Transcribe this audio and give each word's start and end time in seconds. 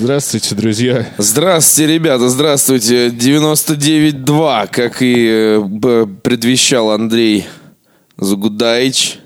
Здравствуйте, 0.00 0.54
друзья. 0.54 1.08
Здравствуйте, 1.18 1.92
ребята, 1.92 2.28
здравствуйте. 2.28 3.08
99.2, 3.08 4.68
как 4.70 5.02
и 5.02 5.26
э, 5.28 6.06
предвещал 6.22 6.92
Андрей 6.92 7.48
Загудаич, 8.16 9.18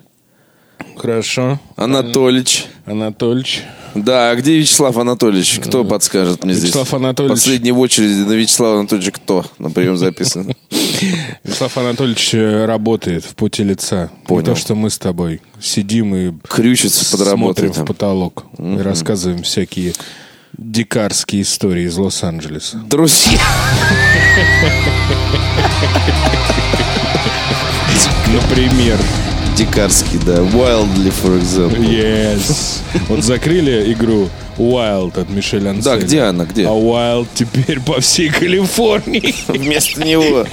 Хорошо. 0.97 1.61
Анатольевич. 1.77 2.69
Анатольевич. 2.87 3.65
Да, 3.95 4.31
а 4.31 4.35
где 4.35 4.57
Вячеслав 4.57 4.97
Анатольевич? 4.97 5.61
Кто 5.63 5.85
подскажет 5.85 6.43
мне 6.43 6.55
здесь? 6.55 6.71
Вячеслав 6.71 6.95
Анатольевич. 6.95 7.39
Последний 7.39 7.73
в 7.73 7.79
очереди 7.79 8.27
на 8.27 8.33
Вячеслава 8.33 8.79
Анатольевича 8.79 9.13
кто 9.13 9.45
на 9.59 9.71
прием 9.71 9.99
записан? 9.99 10.55
Вячеслав 11.45 11.77
Анатольевич 11.77 12.35
э, 12.35 12.65
работает 12.65 13.27
в 13.27 13.35
пути 13.35 13.63
лица. 13.63 14.11
Понял. 14.27 14.41
Не 14.41 14.47
то, 14.47 14.55
что 14.55 14.75
мы 14.75 14.89
с 14.89 14.97
тобой 14.97 15.43
сидим 15.61 16.15
и 16.15 16.33
Крючится 16.49 17.15
под 17.15 17.29
смотрим 17.29 17.73
в 17.73 17.85
потолок 17.85 18.47
и 18.59 18.79
рассказываем 18.79 19.43
всякие 19.43 19.93
дикарские 20.57 21.43
истории 21.43 21.85
из 21.85 21.97
Лос-Анджелеса. 21.97 22.79
Друзья, 22.89 23.39
Например. 28.33 28.99
дикарский, 29.57 30.19
да. 30.25 30.37
Wildly, 30.37 31.13
for 31.23 31.39
example. 31.41 31.79
Yes. 31.85 32.79
Вот 33.09 33.23
закрыли 33.23 33.93
игру 33.93 34.29
Wild 34.57 35.21
от 35.21 35.29
Мишель 35.29 35.69
Анселя. 35.69 35.97
Да, 35.97 36.03
где 36.03 36.23
она, 36.23 36.45
где? 36.45 36.67
А 36.67 36.71
Wild 36.71 37.29
теперь 37.35 37.81
по 37.81 38.01
всей 38.01 38.31
Калифорнии. 38.31 39.35
Вместо 39.49 40.03
него. 40.05 40.47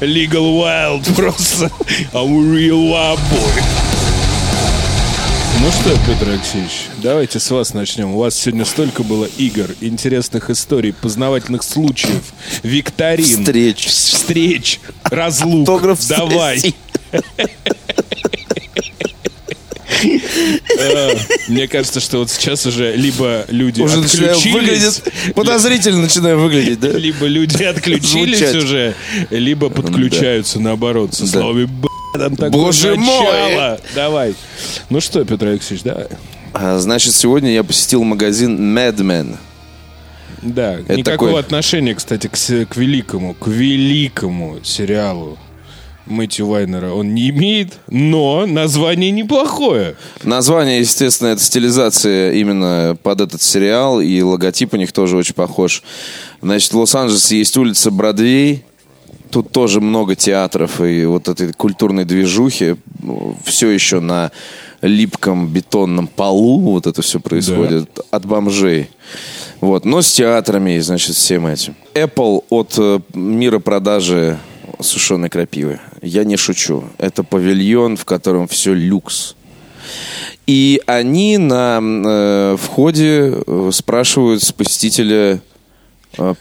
Legal 0.00 0.58
Wild 0.58 1.14
просто. 1.14 1.70
I'm 2.12 2.36
a 2.38 2.54
real 2.54 2.88
wild 2.90 3.20
boy. 3.30 3.93
Ну 5.64 5.70
что, 5.70 5.98
Петр 6.06 6.28
Алексеевич, 6.28 6.88
давайте 7.02 7.40
с 7.40 7.50
вас 7.50 7.72
начнем. 7.72 8.14
У 8.14 8.18
вас 8.18 8.34
сегодня 8.36 8.66
столько 8.66 9.02
было 9.02 9.24
игр, 9.38 9.70
интересных 9.80 10.50
историй, 10.50 10.92
познавательных 10.92 11.62
случаев, 11.62 12.34
викторин, 12.62 13.24
Встреч. 13.24 13.86
встреч, 13.86 14.80
разлук. 15.04 15.66
Автограф 15.66 16.06
Давай. 16.06 16.74
Э, 20.78 21.16
Мне 21.48 21.66
кажется, 21.66 22.00
что 22.00 22.18
вот 22.18 22.30
сейчас 22.30 22.66
уже 22.66 22.94
либо 22.94 23.46
люди 23.48 23.80
Уже 23.80 24.00
отключились, 24.00 25.00
подозрительно 25.34 26.02
начинаю 26.02 26.40
выглядеть, 26.40 26.78
да? 26.80 26.90
либо 26.90 27.24
люди 27.24 27.62
отключились 27.62 28.54
уже, 28.54 28.94
либо 29.30 29.70
подключаются 29.70 30.60
наоборот 30.60 31.14
со 31.14 31.26
словами 31.26 31.64
«Б***ь, 31.64 31.93
там 32.18 32.50
Боже 32.50 32.96
мой!» 32.96 33.24
начало». 33.24 33.80
Давай. 33.94 34.34
Ну 34.90 35.00
что, 35.00 35.24
Петр 35.24 35.48
Алексеевич, 35.48 35.84
давай. 35.84 36.06
А, 36.52 36.78
Значит, 36.78 37.14
сегодня 37.14 37.52
я 37.52 37.64
посетил 37.64 38.04
магазин 38.04 38.76
Madman. 38.76 39.36
Да, 40.42 40.76
никакого 40.76 41.30
такой- 41.30 41.40
отношения, 41.40 41.94
кстати, 41.94 42.26
к, 42.26 42.32
к 42.32 42.76
великому, 42.76 43.34
к 43.34 43.46
великому 43.46 44.58
сериалу 44.62 45.38
Мэтью 46.06 46.46
Вайнера 46.48 46.92
он 46.92 47.14
не 47.14 47.30
имеет, 47.30 47.78
но 47.88 48.44
название 48.44 49.10
неплохое. 49.10 49.96
Название, 50.22 50.80
естественно, 50.80 51.28
это 51.28 51.42
стилизация 51.42 52.32
именно 52.32 52.96
под 53.02 53.22
этот 53.22 53.40
сериал, 53.40 54.00
и 54.00 54.20
логотип 54.20 54.74
у 54.74 54.76
них 54.76 54.92
тоже 54.92 55.16
очень 55.16 55.34
похож. 55.34 55.82
Значит, 56.42 56.72
в 56.72 56.78
Лос-Анджелесе 56.78 57.38
есть 57.38 57.56
улица 57.56 57.90
Бродвей, 57.90 58.64
тут 59.34 59.50
тоже 59.50 59.80
много 59.80 60.14
театров 60.14 60.80
и 60.80 61.04
вот 61.06 61.26
этой 61.26 61.52
культурной 61.52 62.04
движухи. 62.04 62.76
Все 63.44 63.68
еще 63.68 63.98
на 63.98 64.30
липком 64.80 65.48
бетонном 65.48 66.06
полу 66.06 66.60
вот 66.60 66.86
это 66.86 67.02
все 67.02 67.18
происходит 67.18 67.98
от 68.12 68.26
бомжей. 68.26 68.90
Вот, 69.60 69.84
но 69.84 70.02
с 70.02 70.12
театрами, 70.12 70.76
и, 70.76 70.80
значит, 70.80 71.16
всем 71.16 71.46
этим. 71.46 71.74
Apple 71.94 72.44
от 72.48 72.74
э, 72.78 73.00
мира 73.14 73.58
продажи 73.58 74.38
сушеной 74.78 75.30
крапивы. 75.30 75.80
Я 76.00 76.22
не 76.22 76.36
шучу. 76.36 76.84
Это 76.98 77.24
павильон, 77.24 77.96
в 77.96 78.04
котором 78.04 78.46
все 78.46 78.72
люкс. 78.72 79.34
И 80.46 80.80
они 80.86 81.38
на 81.38 81.80
э, 81.82 82.56
входе 82.60 83.34
э, 83.34 83.70
спрашивают 83.72 84.42
с 84.42 84.52
посетителя 84.52 85.40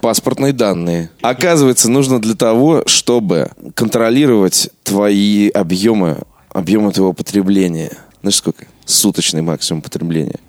паспортные 0.01 0.53
данные. 0.53 1.09
Оказывается, 1.21 1.89
нужно 1.89 2.19
для 2.19 2.35
того, 2.35 2.83
чтобы 2.85 3.51
контролировать 3.75 4.69
твои 4.83 5.49
объемы, 5.49 6.19
объемы 6.49 6.91
твоего 6.91 7.13
потребления. 7.13 7.91
Знаешь, 8.21 8.35
сколько? 8.35 8.65
Суточный 8.85 9.41
максимум 9.41 9.81
потребления. 9.81 10.39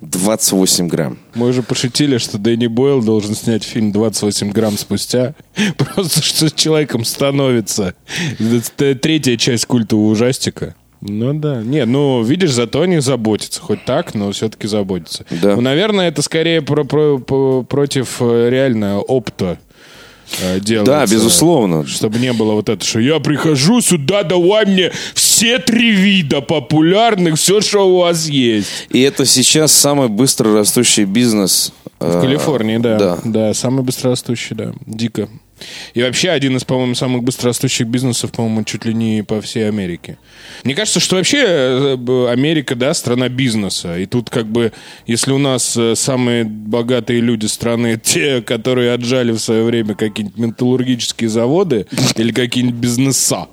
28 0.00 0.86
грамм. 0.86 1.18
Мы 1.34 1.48
уже 1.48 1.62
пошутили, 1.62 2.18
что 2.18 2.38
Дэнни 2.38 2.68
Бойл 2.68 3.02
должен 3.02 3.34
снять 3.34 3.64
фильм 3.64 3.90
28 3.90 4.50
грамм 4.50 4.78
спустя. 4.78 5.34
Просто 5.76 6.22
что 6.22 6.48
с 6.48 6.52
человеком 6.52 7.04
становится. 7.04 7.94
Это 8.38 8.94
третья 8.94 9.36
часть 9.36 9.66
культового 9.66 10.10
ужастика. 10.10 10.76
Ну 11.00 11.32
да. 11.34 11.62
Не, 11.62 11.84
ну, 11.84 12.22
видишь, 12.22 12.50
зато 12.52 12.80
они 12.82 12.98
заботятся. 13.00 13.60
Хоть 13.60 13.84
так, 13.84 14.14
но 14.14 14.30
все-таки 14.32 14.66
заботятся. 14.66 15.24
Да. 15.30 15.54
Ну, 15.54 15.60
наверное, 15.62 16.08
это 16.08 16.22
скорее 16.22 16.60
про, 16.62 16.84
про- 16.84 17.18
по- 17.18 17.62
против 17.62 18.16
э, 18.20 18.48
реально 18.50 18.98
опта 19.00 19.58
э, 20.42 20.58
делается. 20.60 20.92
Да, 20.92 21.06
безусловно. 21.06 21.86
Чтобы 21.86 22.18
не 22.18 22.32
было 22.32 22.52
вот 22.54 22.68
это, 22.68 22.84
что 22.84 22.98
я 22.98 23.20
прихожу 23.20 23.80
сюда, 23.80 24.24
давай 24.24 24.66
мне 24.66 24.90
все 25.14 25.58
три 25.58 25.92
вида 25.92 26.40
популярных, 26.40 27.36
все, 27.36 27.60
что 27.60 27.88
у 27.88 27.98
вас 28.00 28.26
есть. 28.28 28.68
И 28.90 29.00
это 29.00 29.24
сейчас 29.24 29.72
самый 29.72 30.08
быстро 30.08 30.52
растущий 30.52 31.04
бизнес. 31.04 31.72
В 32.00 32.20
Калифорнии, 32.20 32.78
да. 32.78 32.98
Да. 32.98 33.18
Да, 33.24 33.54
самый 33.54 33.82
быстрорастущий, 33.84 34.54
да. 34.56 34.72
Дико. 34.86 35.28
И 35.94 36.02
вообще 36.02 36.30
один 36.30 36.56
из, 36.56 36.64
по-моему, 36.64 36.94
самых 36.94 37.22
быстрорастущих 37.22 37.86
бизнесов, 37.86 38.32
по-моему, 38.32 38.64
чуть 38.64 38.84
ли 38.84 38.94
не 38.94 39.22
по 39.22 39.40
всей 39.40 39.68
Америке. 39.68 40.18
Мне 40.64 40.74
кажется, 40.74 41.00
что 41.00 41.16
вообще 41.16 41.44
э, 41.46 42.28
Америка, 42.30 42.74
да, 42.74 42.94
страна 42.94 43.28
бизнеса. 43.28 43.98
И 43.98 44.06
тут 44.06 44.30
как 44.30 44.46
бы, 44.46 44.72
если 45.06 45.32
у 45.32 45.38
нас 45.38 45.76
э, 45.76 45.94
самые 45.94 46.44
богатые 46.44 47.20
люди 47.20 47.46
страны, 47.46 48.00
те, 48.02 48.42
которые 48.42 48.92
отжали 48.92 49.32
в 49.32 49.38
свое 49.38 49.64
время 49.64 49.94
какие-нибудь 49.94 50.38
металлургические 50.38 51.28
заводы 51.30 51.86
или 52.16 52.32
какие-нибудь 52.32 52.80
бизнеса, 52.80 53.48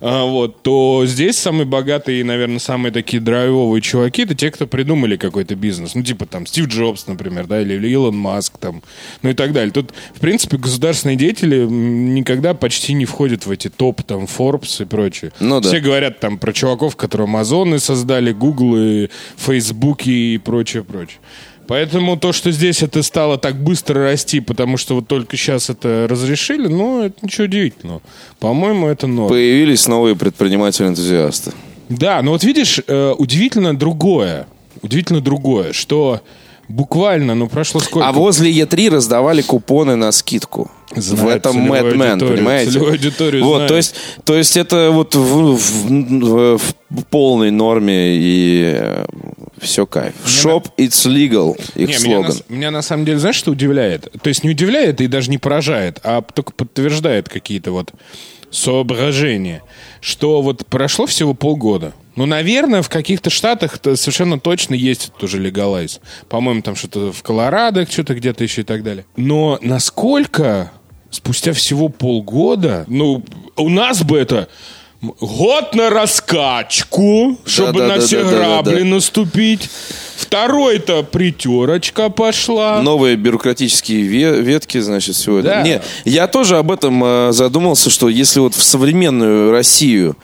вот, 0.00 0.62
то 0.62 1.02
здесь 1.06 1.36
самые 1.38 1.66
богатые 1.66 2.20
и, 2.20 2.24
наверное, 2.24 2.58
самые 2.58 2.92
такие 2.92 3.20
драйвовые 3.20 3.80
чуваки 3.80 4.22
это 4.22 4.34
те, 4.34 4.50
кто 4.50 4.66
придумали 4.66 5.16
какой-то 5.16 5.54
бизнес. 5.54 5.94
Ну, 5.94 6.02
типа 6.02 6.26
там 6.26 6.46
Стив 6.46 6.66
Джобс, 6.66 7.06
например, 7.06 7.46
да, 7.46 7.60
или 7.60 7.88
Илон 7.88 8.16
Маск 8.16 8.58
там, 8.58 8.82
ну 9.22 9.30
и 9.30 9.34
так 9.34 9.52
далее. 9.52 9.72
Тут, 9.72 9.92
в 10.14 10.20
принципе, 10.20 10.56
государственные 10.56 11.16
деятели 11.16 11.64
никогда 11.64 12.54
почти 12.54 12.92
не 12.94 13.04
входят 13.04 13.46
в 13.46 13.50
эти 13.50 13.68
топ, 13.68 14.02
там, 14.02 14.24
Forbes 14.24 14.82
и 14.82 14.86
прочее. 14.86 15.32
Ну 15.40 15.60
да. 15.60 15.68
Все 15.68 15.80
говорят 15.80 16.20
там 16.20 16.38
про 16.38 16.52
чуваков, 16.52 16.96
которые 16.96 17.26
Амазоны 17.26 17.78
создали, 17.78 18.32
Google 18.32 18.76
и 18.76 19.08
Facebook 19.36 20.06
и 20.06 20.38
прочее, 20.38 20.84
прочее. 20.84 21.18
Поэтому 21.66 22.16
то, 22.16 22.32
что 22.32 22.50
здесь 22.50 22.82
это 22.82 23.02
стало 23.02 23.38
так 23.38 23.56
быстро 23.56 24.02
расти, 24.02 24.40
потому 24.40 24.76
что 24.76 24.96
вот 24.96 25.08
только 25.08 25.36
сейчас 25.36 25.70
это 25.70 26.06
разрешили, 26.08 26.68
ну, 26.68 27.02
это 27.02 27.16
ничего 27.22 27.44
удивительного. 27.44 28.02
По-моему, 28.38 28.86
это 28.88 29.06
норм. 29.06 29.28
Появились 29.28 29.86
новые 29.86 30.16
предприниматели-энтузиасты. 30.16 31.52
Да, 31.88 32.22
но 32.22 32.32
вот 32.32 32.44
видишь, 32.44 32.80
э, 32.86 33.14
удивительно 33.16 33.76
другое. 33.76 34.46
Удивительно 34.82 35.20
другое, 35.20 35.72
что 35.72 36.22
буквально, 36.68 37.34
ну, 37.34 37.48
прошло 37.48 37.80
сколько? 37.80 38.06
А 38.08 38.12
возле 38.12 38.50
Е3 38.52 38.90
раздавали 38.90 39.42
купоны 39.42 39.96
на 39.96 40.12
скидку. 40.12 40.70
в 40.94 41.00
Знает 41.00 41.38
этом 41.38 41.52
целевую 41.54 41.80
Madman, 41.80 42.10
аудиторию, 42.12 42.36
понимаете? 42.36 42.78
аудиторию 42.78 43.44
вот, 43.44 43.54
знает. 43.56 43.68
то 43.68 43.76
есть, 43.76 43.94
то 44.24 44.34
есть 44.36 44.56
это 44.56 44.90
вот 44.92 45.14
в, 45.14 45.56
в- 45.56 46.58
в 46.90 47.04
полной 47.10 47.50
норме 47.50 48.16
и 48.16 48.80
все 49.60 49.86
кайф. 49.86 50.14
Shop 50.24 50.64
it's 50.78 51.04
legal, 51.08 51.56
их 51.74 51.88
Не, 51.88 52.04
меня, 52.04 52.18
слоган. 52.22 52.36
на, 52.48 52.54
меня 52.54 52.70
на 52.70 52.82
самом 52.82 53.04
деле, 53.04 53.18
знаешь, 53.18 53.36
что 53.36 53.50
удивляет? 53.50 54.08
То 54.22 54.28
есть 54.28 54.44
не 54.44 54.50
удивляет 54.50 55.00
и 55.00 55.06
даже 55.08 55.30
не 55.30 55.38
поражает, 55.38 55.98
а 56.04 56.22
только 56.22 56.52
подтверждает 56.52 57.28
какие-то 57.28 57.72
вот 57.72 57.90
соображения, 58.54 59.62
что 60.00 60.40
вот 60.42 60.66
прошло 60.66 61.06
всего 61.06 61.34
полгода. 61.34 61.92
Ну, 62.16 62.26
наверное, 62.26 62.82
в 62.82 62.88
каких-то 62.88 63.28
штатах 63.28 63.76
-то 63.78 63.96
совершенно 63.96 64.38
точно 64.38 64.74
есть 64.74 65.12
тоже 65.18 65.38
легалайз. 65.40 66.00
По-моему, 66.28 66.62
там 66.62 66.76
что-то 66.76 67.12
в 67.12 67.22
Колорадо, 67.22 67.90
что-то 67.90 68.14
где-то 68.14 68.44
еще 68.44 68.60
и 68.60 68.64
так 68.64 68.84
далее. 68.84 69.04
Но 69.16 69.58
насколько 69.60 70.70
спустя 71.10 71.52
всего 71.52 71.88
полгода, 71.88 72.84
ну, 72.86 73.24
у 73.56 73.68
нас 73.68 74.02
бы 74.04 74.18
это 74.18 74.48
год 75.20 75.74
на 75.74 75.90
раскачку, 75.90 77.38
чтобы 77.46 77.82
на 77.82 77.98
все 78.00 78.18
Да-да-да-да-да-да. 78.24 78.62
грабли 78.70 78.82
наступить. 78.82 79.68
Второй-то 80.16 81.02
притерочка 81.02 82.08
пошла. 82.08 82.80
Новые 82.82 83.16
бюрократические 83.16 84.02
ве- 84.02 84.40
ветки, 84.40 84.78
значит, 84.78 85.16
всего 85.16 85.42
Да. 85.42 85.60
этого. 85.60 85.64
Не, 85.64 85.80
я 86.10 86.26
тоже 86.28 86.56
об 86.56 86.70
этом 86.70 87.02
э, 87.04 87.32
задумался, 87.32 87.90
что 87.90 88.08
если 88.08 88.40
вот 88.40 88.54
в 88.54 88.62
современную 88.62 89.50
Россию, 89.50 90.16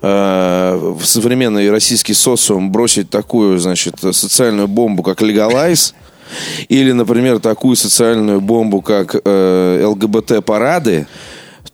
э, 0.00 0.78
в 0.98 1.04
современный 1.04 1.70
российский 1.70 2.14
социум 2.14 2.70
бросить 2.70 3.10
такую, 3.10 3.58
значит, 3.58 3.96
социальную 4.00 4.68
бомбу, 4.68 5.02
как 5.02 5.20
легалайз, 5.22 5.94
или, 6.68 6.92
например, 6.92 7.40
такую 7.40 7.76
социальную 7.76 8.40
бомбу, 8.40 8.80
как 8.80 9.16
э, 9.22 9.84
ЛГБТ-парады, 9.84 11.06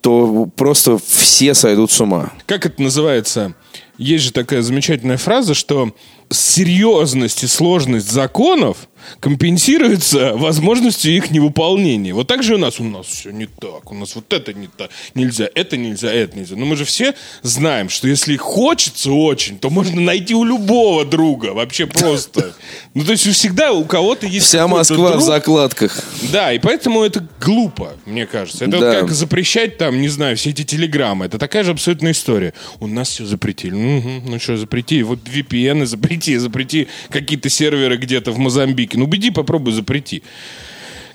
то 0.01 0.49
просто 0.57 0.99
все 0.99 1.55
сойдут 1.55 1.91
с 1.91 2.01
ума. 2.01 2.33
Как 2.47 2.67
это 2.67 2.83
называется? 2.83 3.55
Есть 3.97 4.25
же 4.25 4.33
такая 4.33 4.63
замечательная 4.63 5.17
фраза, 5.17 5.55
что 5.55 5.93
серьезность 6.31 7.45
и 7.45 7.47
сложность 7.47 8.11
законов 8.11 8.89
компенсируется 9.21 10.35
возможностью 10.35 11.15
их 11.15 11.31
невыполнения. 11.31 12.15
Вот 12.15 12.27
так 12.27 12.43
же 12.43 12.55
у 12.55 12.59
нас. 12.59 12.81
У 12.81 12.85
нас 12.85 13.07
все 13.07 13.31
не 13.31 13.47
так. 13.47 13.91
У 13.91 13.95
нас 13.95 14.15
вот 14.15 14.33
это 14.33 14.53
не 14.53 14.69
так. 14.69 14.91
Нельзя, 15.15 15.49
это 15.55 15.77
нельзя, 15.77 16.13
это 16.13 16.39
нельзя. 16.39 16.57
Но 16.57 16.67
мы 16.67 16.77
же 16.77 16.85
все 16.85 17.15
знаем, 17.43 17.89
что 17.89 18.09
если 18.09 18.37
хочется 18.37 19.11
очень, 19.11 19.59
то 19.59 19.71
можно 19.71 20.01
найти 20.01 20.35
у 20.35 20.45
любого 20.45 21.05
друга. 21.05 21.53
Вообще 21.53 21.87
просто. 21.87 22.55
Ну, 22.95 23.05
то 23.05 23.13
есть 23.13 23.29
всегда 23.29 23.73
у 23.73 23.85
кого-то 23.85 24.27
есть 24.27 24.47
Вся 24.47 24.67
Москва 24.67 25.11
друг. 25.11 25.23
в 25.23 25.25
закладках. 25.25 26.03
Да, 26.33 26.53
и 26.53 26.59
поэтому 26.59 27.03
это 27.03 27.27
глупо, 27.41 27.93
мне 28.07 28.27
кажется. 28.27 28.65
Это 28.65 28.79
да. 28.79 28.87
вот 28.87 29.01
как 29.01 29.11
запрещать 29.13 29.79
там, 29.79 30.01
не 30.01 30.09
знаю, 30.09 30.37
все 30.37 30.51
эти 30.51 30.65
телеграммы. 30.65 31.27
Это 31.27 31.39
такая 31.39 31.63
же 31.63 31.71
абсолютная 31.71 32.13
история. 32.13 32.55
У 32.81 32.89
нас 32.89 33.11
все 33.11 33.25
запретили. 33.25 33.75
Угу, 33.75 34.31
ну 34.31 34.41
что, 34.41 34.57
запрети. 34.57 35.03
Вот 35.03 35.21
VPN 35.21 35.85
запрети, 36.19 36.39
запрети 36.39 36.89
какие-то 37.11 37.49
серверы 37.49 37.97
где-то 37.97 38.33
в 38.33 38.39
Мозамбике. 38.39 38.99
Ну, 38.99 39.05
убеди, 39.05 39.31
попробуй 39.31 39.73
запрети. 39.73 40.23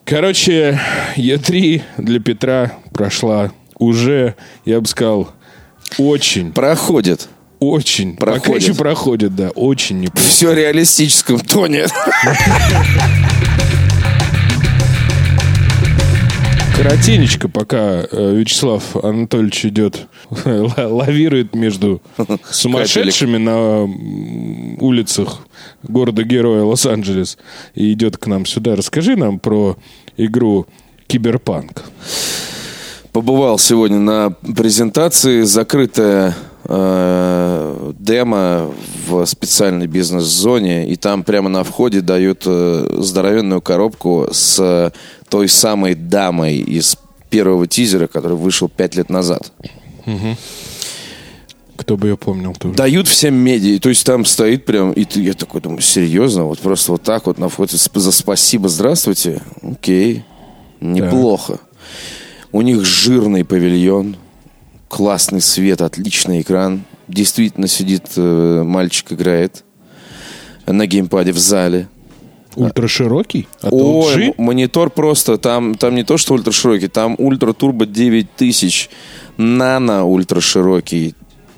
Короче, 0.06 0.80
Е3 1.16 1.82
для 1.98 2.20
Петра 2.20 2.74
прошла 2.94 3.52
уже, 3.78 4.36
я 4.66 4.82
бы 4.82 4.88
сказал, 4.88 5.32
очень. 5.98 6.52
Проходит. 6.52 7.28
Очень. 7.60 8.18
Проходит. 8.18 8.44
Пока 8.44 8.58
еще 8.58 8.74
проходит, 8.74 9.36
да. 9.36 9.50
Очень 9.52 10.02
неплохо. 10.02 10.28
Все 10.28 10.52
в 10.52 10.54
реалистическом 10.56 11.40
тоне. 11.40 11.86
Коротенечко, 16.76 17.50
пока 17.50 18.06
э, 18.10 18.36
Вячеслав 18.36 18.96
Анатольевич 18.96 19.66
идет, 19.66 20.08
лавирует 20.46 21.56
между 21.56 22.02
сумасшедшими 22.50 23.38
на 23.38 23.84
улицах 24.80 25.40
города-героя 25.84 26.64
Лос-Анджелес 26.64 27.38
и 27.76 27.94
идет 27.94 28.18
к 28.18 28.28
нам 28.28 28.46
сюда. 28.46 28.76
Расскажи 28.76 29.16
нам 29.16 29.40
про 29.40 29.78
игру 30.18 30.66
Киберпанк. 31.08 31.84
Побывал 33.12 33.60
сегодня 33.60 34.00
на 34.00 34.32
презентации, 34.32 35.44
закрытая 35.44 36.36
э, 36.66 37.94
демо 38.00 38.72
в 39.08 39.26
специальной 39.26 39.88
бизнес-зоне, 39.88 40.88
и 40.90 40.96
там 40.96 41.24
прямо 41.24 41.50
на 41.50 41.64
входе 41.64 42.02
дают 42.02 42.44
э, 42.46 42.98
здоровенную 43.00 43.62
коробку 43.62 44.28
с 44.32 44.92
той 45.30 45.48
самой 45.48 45.96
дамой 45.96 46.58
из 46.58 46.98
первого 47.30 47.68
тизера, 47.68 48.08
который 48.08 48.38
вышел 48.38 48.70
пять 48.70 48.96
лет 48.96 49.10
назад. 49.10 49.52
Угу. 50.06 50.38
Кто 51.76 51.98
бы 51.98 52.10
ее 52.10 52.18
помнил 52.18 52.54
тоже. 52.54 52.76
Дают 52.76 53.08
всем 53.08 53.34
медиа. 53.34 53.80
То 53.80 53.90
есть 53.90 54.06
там 54.06 54.26
стоит 54.26 54.66
прям, 54.66 54.92
и 54.92 55.04
ты, 55.06 55.22
я 55.22 55.34
такой 55.34 55.60
думаю, 55.60 55.82
серьезно? 55.82 56.46
Вот 56.46 56.60
просто 56.60 56.92
вот 56.92 57.02
так 57.02 57.26
вот 57.26 57.40
на 57.40 57.50
входе 57.50 57.78
за 57.78 58.12
спасибо, 58.12 58.70
здравствуйте. 58.70 59.42
Окей, 59.62 60.24
неплохо. 60.80 61.54
Да. 61.54 61.60
У 62.52 62.62
них 62.62 62.86
жирный 62.86 63.44
павильон, 63.44 64.16
классный 64.94 65.42
свет, 65.42 65.82
отличный 65.82 66.42
экран. 66.42 66.84
Действительно 67.08 67.68
сидит 67.68 68.12
э, 68.16 68.62
мальчик, 68.64 69.12
играет 69.12 69.64
на 70.68 70.86
геймпаде 70.86 71.32
в 71.32 71.40
зале. 71.40 71.88
Ультраширокий? 72.56 73.48
От 73.64 73.74
Ой, 73.74 74.28
LG? 74.28 74.36
монитор 74.38 74.92
просто, 74.92 75.40
там, 75.40 75.74
там 75.74 75.96
не 75.96 76.04
то, 76.04 76.18
что 76.18 76.36
ультраширокий, 76.36 76.90
там 76.90 77.16
ультра 77.18 77.54
турбо 77.54 77.88
9000, 77.88 78.92
нано 79.38 80.06
ультраширокий 80.06 81.16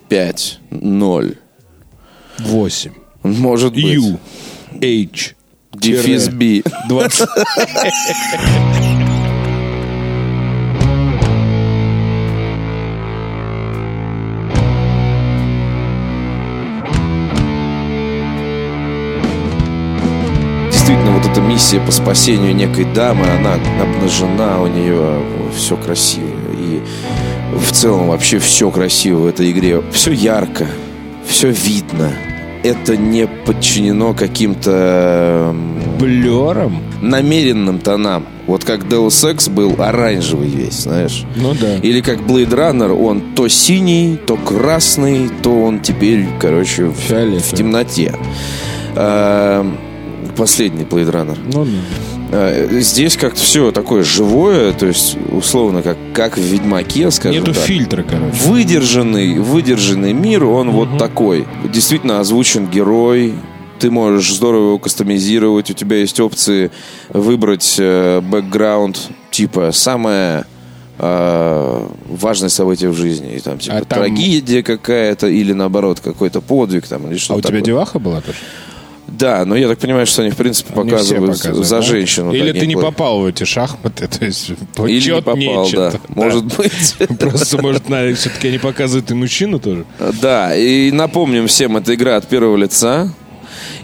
5, 0.08 0.60
0. 0.72 1.38
8. 2.40 2.92
Может 3.24 3.74
быть. 3.74 3.84
U, 3.84 4.18
H. 4.82 5.36
Дефис 5.74 6.30
B. 6.30 6.62
20. 6.88 7.28
вот 21.16 21.26
эта 21.26 21.40
миссия 21.40 21.80
по 21.80 21.92
спасению 21.92 22.54
некой 22.54 22.84
дамы, 22.94 23.26
она 23.40 23.54
обнажена, 23.82 24.62
у 24.62 24.68
нее 24.68 25.22
все 25.56 25.78
красиво. 25.78 26.28
И 26.60 26.82
в 27.58 27.72
целом 27.72 28.10
вообще 28.10 28.38
все 28.40 28.70
красиво 28.70 29.20
в 29.20 29.28
этой 29.28 29.52
игре. 29.52 29.82
Все 29.94 30.12
ярко, 30.12 30.68
все 31.26 31.52
видно. 31.52 32.12
Это 32.64 32.98
не 32.98 33.28
подчинено 33.28 34.14
каким-то... 34.14 35.56
Блером? 36.00 36.82
Намеренным 37.02 37.80
тонам. 37.80 38.26
Вот 38.48 38.66
как 38.66 38.82
Deus 38.82 39.24
Ex 39.24 39.50
был 39.50 39.76
оранжевый 39.78 40.50
весь, 40.50 40.82
знаешь. 40.82 41.24
Ну 41.38 41.54
да. 41.54 41.78
Или 41.78 42.02
как 42.02 42.20
Blade 42.20 42.50
Runner, 42.50 42.92
он 42.92 43.22
то 43.36 43.48
синий, 43.48 44.18
то 44.18 44.36
красный, 44.36 45.30
то 45.42 45.64
он 45.64 45.80
теперь, 45.80 46.26
короче, 46.42 46.86
в, 46.86 47.10
в 47.10 47.56
темноте. 47.56 48.14
Последний 50.36 50.84
Blade 50.84 51.12
Runner. 51.12 51.38
Ну, 51.54 51.66
да. 51.66 51.72
А, 52.32 52.68
здесь 52.80 53.18
как-то 53.18 53.40
все 53.40 53.72
такое 53.72 54.04
живое, 54.04 54.74
то 54.74 54.86
есть 54.88 55.18
условно 55.32 55.82
как, 55.82 55.98
как 56.14 56.38
в 56.38 56.42
Ведьмаке, 56.42 57.12
скажем 57.12 57.42
Нету 57.42 57.54
так. 57.54 57.64
фильтра, 57.64 58.04
короче. 58.04 58.36
Выдержанный, 58.46 59.40
выдержанный 59.40 60.14
мир, 60.14 60.46
он 60.46 60.70
угу. 60.70 60.86
вот 60.86 60.98
такой. 60.98 61.46
Действительно 61.72 62.20
озвучен 62.20 62.68
герой, 62.68 63.34
ты 63.80 63.92
можешь 63.92 64.34
здорово 64.34 64.68
его 64.68 64.80
кастомизировать, 64.80 65.70
у 65.70 65.74
тебя 65.74 65.98
есть 65.98 66.20
опции 66.20 66.72
выбрать 67.10 67.76
э, 67.78 68.22
бэкграунд, 68.22 69.10
типа 69.32 69.72
самое 69.72 70.46
э, 70.98 71.88
важное 72.10 72.50
событие 72.50 72.90
в 72.90 72.96
жизни. 72.96 73.36
И, 73.36 73.40
там, 73.40 73.60
типа, 73.60 73.78
а 73.78 73.86
там... 73.86 74.00
трагедия 74.00 74.64
какая-то, 74.64 75.28
или 75.28 75.54
наоборот, 75.54 76.00
какой-то 76.00 76.42
подвиг, 76.42 76.88
там, 76.88 77.08
или 77.08 77.18
что-то. 77.18 77.34
А 77.34 77.38
у 77.38 77.42
тебя 77.42 77.62
деваха 77.62 78.00
была 78.00 78.22
тоже? 78.22 78.38
Да, 79.08 79.46
но 79.46 79.56
я 79.56 79.68
так 79.68 79.78
понимаю, 79.80 80.06
что 80.06 80.22
они, 80.22 80.32
в 80.32 80.38
принципе, 80.38 80.74
показывают, 80.74 81.34
показывают 81.34 81.68
за 81.68 81.76
да? 81.78 81.82
женщину. 81.82 82.34
Или 82.34 82.52
ты 82.52 82.66
не 82.66 82.76
попал 82.76 83.22
в 83.22 83.26
эти 83.26 83.44
шахматы, 83.44 84.08
то 84.20 84.26
есть 84.26 84.50
Или 84.50 85.12
не 85.12 85.22
попал, 85.22 85.36
нечет, 85.36 85.76
да. 85.76 85.94
Может 86.10 86.46
быть. 86.56 86.96
Просто, 87.20 87.62
может, 87.62 87.84
все-таки 88.18 88.48
они 88.48 88.58
показывают 88.58 89.10
и 89.12 89.14
мужчину 89.14 89.60
тоже. 89.60 89.86
Да, 90.22 90.56
и 90.56 90.92
напомним 90.92 91.48
всем, 91.48 91.78
это 91.78 91.94
игра 91.94 92.16
от 92.16 92.28
первого 92.28 92.58
лица. 92.58 93.14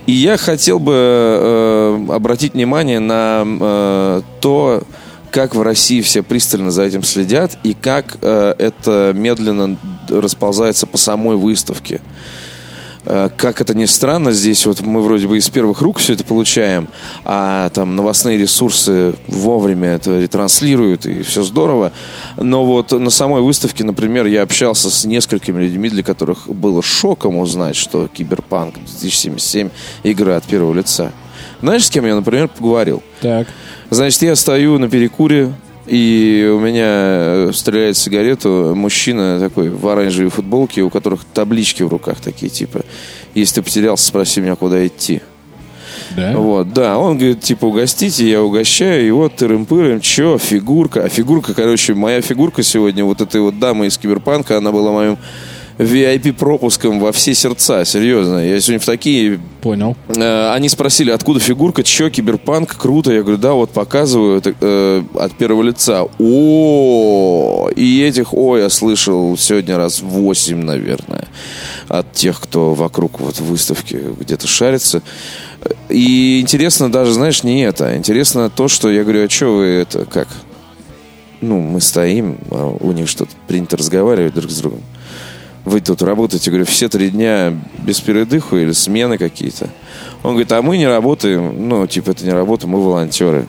И 0.08 0.14
я 0.14 0.38
хотел 0.38 0.80
бы 0.80 0.94
э, 0.96 2.06
обратить 2.10 2.54
внимание 2.54 3.00
на 3.00 3.44
э, 3.46 4.22
то, 4.42 4.84
как 5.30 5.56
в 5.56 5.62
России 5.62 6.02
все 6.02 6.24
пристально 6.24 6.72
за 6.72 6.84
этим 6.84 7.04
следят 7.04 7.58
и 7.64 7.74
как 7.74 8.18
э, 8.22 8.56
это 8.58 9.14
медленно 9.16 9.78
расползается 10.10 10.88
по 10.88 10.98
самой 10.98 11.38
выставке. 11.38 12.02
Э, 13.06 13.30
как 13.36 13.62
это 13.62 13.74
ни 13.74 13.86
странно, 13.86 14.32
здесь 14.32 14.66
вот 14.66 14.82
мы 14.82 15.02
вроде 15.02 15.28
бы 15.28 15.38
из 15.38 15.50
первых 15.50 15.82
рук 15.82 16.00
все 16.00 16.14
это 16.14 16.24
получаем, 16.24 16.88
а 17.26 17.70
там 17.70 17.96
новостные 17.96 18.38
ресурсы 18.38 19.16
вовремя 19.28 19.90
это 19.90 20.20
ретранслируют, 20.20 21.06
и 21.06 21.24
все 21.24 21.44
здорово. 21.44 21.92
Но 22.38 22.66
вот 22.66 22.92
на 22.92 23.10
самой 23.10 23.42
выставке, 23.42 23.84
например, 23.84 24.26
я 24.26 24.44
общался 24.44 24.92
с 24.92 25.06
несколькими 25.06 25.64
людьми, 25.64 25.90
для 25.90 26.04
которых 26.04 26.48
было 26.48 26.82
шоком 26.82 27.38
узнать, 27.38 27.76
что 27.76 28.08
Киберпанк 28.08 28.76
2077 28.76 29.70
игра 30.04 30.38
от 30.38 30.44
первого 30.44 30.74
лица. 30.74 31.12
Знаешь, 31.62 31.86
с 31.86 31.90
кем 31.90 32.06
я, 32.06 32.16
например, 32.16 32.48
поговорил? 32.48 33.04
Так. 33.22 33.48
Значит, 33.90 34.22
я 34.22 34.36
стою 34.36 34.80
на 34.80 34.90
перекуре, 34.90 35.54
и 35.92 36.50
у 36.50 36.58
меня 36.58 36.86
э, 36.88 37.52
стреляет 37.54 37.98
сигарету 37.98 38.74
мужчина 38.74 39.42
такой 39.42 39.68
в 39.68 39.86
оранжевой 39.90 40.32
футболке, 40.32 40.84
у 40.84 40.90
которых 40.90 41.26
таблички 41.26 41.84
в 41.84 41.90
руках 41.90 42.22
такие, 42.22 42.50
типа, 42.50 42.84
если 43.36 43.56
ты 43.56 43.62
потерялся, 43.62 44.08
спроси 44.08 44.40
меня, 44.40 44.56
куда 44.56 44.88
идти. 44.88 45.22
Да? 46.16 46.38
Вот, 46.38 46.72
да, 46.72 46.98
он 46.98 47.18
говорит, 47.18 47.42
типа, 47.42 47.66
угостите, 47.66 48.30
я 48.30 48.42
угощаю, 48.42 49.06
и 49.06 49.12
вот 49.12 49.36
тырым-пырым, 49.36 50.00
чё, 50.00 50.38
фигурка. 50.38 51.04
А 51.04 51.10
фигурка, 51.10 51.54
короче, 51.54 51.94
моя 51.94 52.22
фигурка 52.22 52.64
сегодня, 52.64 53.04
вот 53.04 53.20
этой 53.20 53.42
вот 53.42 53.60
дамы 53.60 53.88
из 53.88 53.98
Киберпанка, 53.98 54.60
она 54.60 54.72
была 54.72 54.94
моим 54.94 55.18
VIP-пропуском 55.82 57.00
во 57.00 57.12
все 57.12 57.34
сердца, 57.34 57.84
серьезно. 57.86 58.38
Я 58.38 58.60
сегодня 58.62 58.80
в 58.80 58.86
такие... 58.86 59.40
Понял. 59.62 59.96
Э, 60.16 60.52
они 60.54 60.70
спросили, 60.70 61.12
откуда 61.12 61.40
фигурка, 61.40 61.84
чё, 61.84 62.10
киберпанк, 62.10 62.78
круто. 62.78 63.12
Я 63.12 63.22
говорю, 63.22 63.38
да, 63.38 63.54
вот 63.54 63.72
показываю 63.72 64.42
э, 64.44 65.04
от 65.16 65.34
первого 65.34 65.64
лица. 65.64 66.04
О, 66.20 67.70
и 67.76 68.02
этих, 68.02 68.34
о, 68.34 68.58
я 68.58 68.70
слышал 68.70 69.36
сегодня 69.38 69.78
раз 69.78 70.02
восемь, 70.02 70.64
наверное, 70.64 71.28
от 71.88 72.12
тех, 72.14 72.40
кто 72.40 72.74
вокруг 72.76 73.20
вот 73.20 73.40
выставки 73.40 74.00
где-то 74.20 74.48
шарится. 74.48 75.02
И 75.90 76.40
интересно 76.42 76.92
даже, 76.92 77.14
знаешь, 77.14 77.44
не 77.44 77.64
это. 77.64 77.98
Интересно 77.98 78.50
то, 78.50 78.68
что 78.68 78.92
я 78.92 79.04
говорю, 79.04 79.26
а 79.26 79.30
что 79.30 79.58
вы 79.58 79.66
это, 79.66 80.06
как? 80.06 80.28
Ну, 81.42 81.60
мы 81.60 81.82
стоим, 81.82 82.38
а 82.52 82.68
у 82.80 82.92
них 82.92 83.10
что-то 83.10 83.32
принято 83.48 83.78
разговаривать 83.78 84.36
друг 84.36 84.52
с 84.52 84.60
другом. 84.60 84.82
Вы 85.64 85.80
тут 85.82 86.02
работаете, 86.02 86.50
говорю, 86.50 86.66
все 86.66 86.90
три 86.90 87.10
дня 87.10 87.56
без 87.80 88.02
передыху 88.02 88.58
или 88.58 88.72
смены 88.72 89.18
какие-то. 89.18 89.70
Он 90.24 90.32
говорит, 90.32 90.52
а 90.52 90.62
мы 90.62 90.78
не 90.78 90.88
работаем, 90.88 91.68
ну, 91.68 91.86
типа, 91.86 92.12
это 92.12 92.26
не 92.26 92.32
работа, 92.32 92.68
мы 92.68 92.82
волонтеры. 92.82 93.48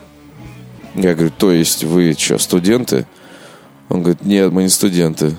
Я 0.95 1.15
говорю, 1.15 1.33
то 1.37 1.51
есть 1.51 1.85
вы 1.85 2.15
что, 2.19 2.39
студенты? 2.39 3.07
Он 3.89 4.03
говорит, 4.03 4.25
нет, 4.25 4.53
мы 4.53 4.65
не 4.65 4.69
студенты. 4.69 5.35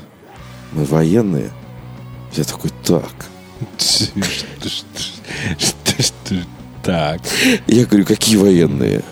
Мы 0.71 0.85
военные. 0.85 1.51
Я 2.33 2.43
такой, 2.43 2.71
так. 2.83 3.13
Так. 6.81 7.21
Я 7.67 7.85
говорю, 7.85 8.05
какие 8.05 8.37
военные? 8.37 9.03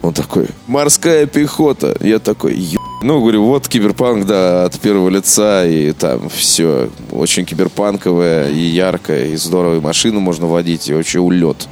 Он 0.00 0.12
такой, 0.14 0.48
морская 0.66 1.26
пехота. 1.26 1.96
Я 2.00 2.18
такой, 2.18 2.54
ё... 2.54 2.80
Ну, 3.04 3.20
говорю, 3.20 3.44
вот 3.44 3.68
киберпанк, 3.68 4.24
да, 4.24 4.64
от 4.64 4.80
первого 4.80 5.10
лица, 5.10 5.66
и 5.66 5.92
там 5.92 6.30
все 6.30 6.88
очень 7.12 7.44
киберпанковое, 7.44 8.48
и 8.48 8.58
яркое, 8.58 9.26
и 9.26 9.36
здорово, 9.36 9.76
и 9.76 9.80
машину 9.80 10.20
можно 10.20 10.46
водить, 10.46 10.88
и 10.88 10.94
вообще 10.94 11.20
улет. 11.20 11.68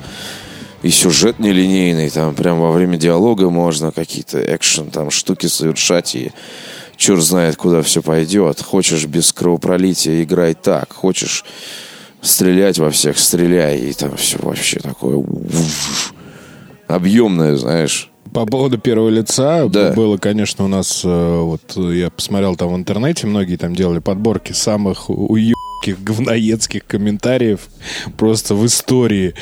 И 0.83 0.91
сюжет 0.91 1.39
нелинейный, 1.39 2.11
там 2.11 2.35
прям 2.35 2.61
во 2.61 2.71
время 2.71 2.99
диалога 2.99 3.49
можно 3.49 3.93
какие-то 3.93 4.43
экшен, 4.55 4.91
там 4.91 5.11
штуки 5.11 5.47
совершать, 5.47 6.15
и 6.17 6.33
черт 6.99 7.23
знает, 7.23 7.57
куда 7.57 7.81
все 7.81 8.03
пойдет. 8.03 8.61
Хочешь 8.61 9.07
без 9.07 9.33
кровопролития, 9.33 10.25
играй 10.25 10.53
так. 10.53 10.93
Хочешь 10.93 11.47
стрелять 12.21 12.79
во 12.79 12.91
всех, 12.91 13.19
стреляй. 13.19 13.79
И 13.79 13.95
там 13.95 14.19
все 14.19 14.37
вообще 14.37 14.81
такое 14.81 15.25
объемное, 16.89 17.57
знаешь. 17.57 18.12
По 18.33 18.47
поводу 18.47 18.79
первого 18.79 19.11
лица 19.11 19.69
да. 19.69 19.93
было, 19.93 20.17
конечно, 20.17 20.65
у 20.65 20.69
нас... 20.69 21.03
Э, 21.05 21.41
вот 21.41 21.77
я 21.77 22.11
посмотрел 22.11 22.57
там 22.57 22.73
в 22.73 22.77
интернете, 22.77 23.27
многие 23.27 23.57
там 23.57 23.75
делали 23.75 23.99
подборки 23.99 24.53
самых 24.53 25.11
уютных 25.11 25.57
всяких 25.83 26.03
говноедских 26.03 26.87
комментариев 26.87 27.61
просто 28.17 28.55
в 28.55 28.65
истории 28.67 29.35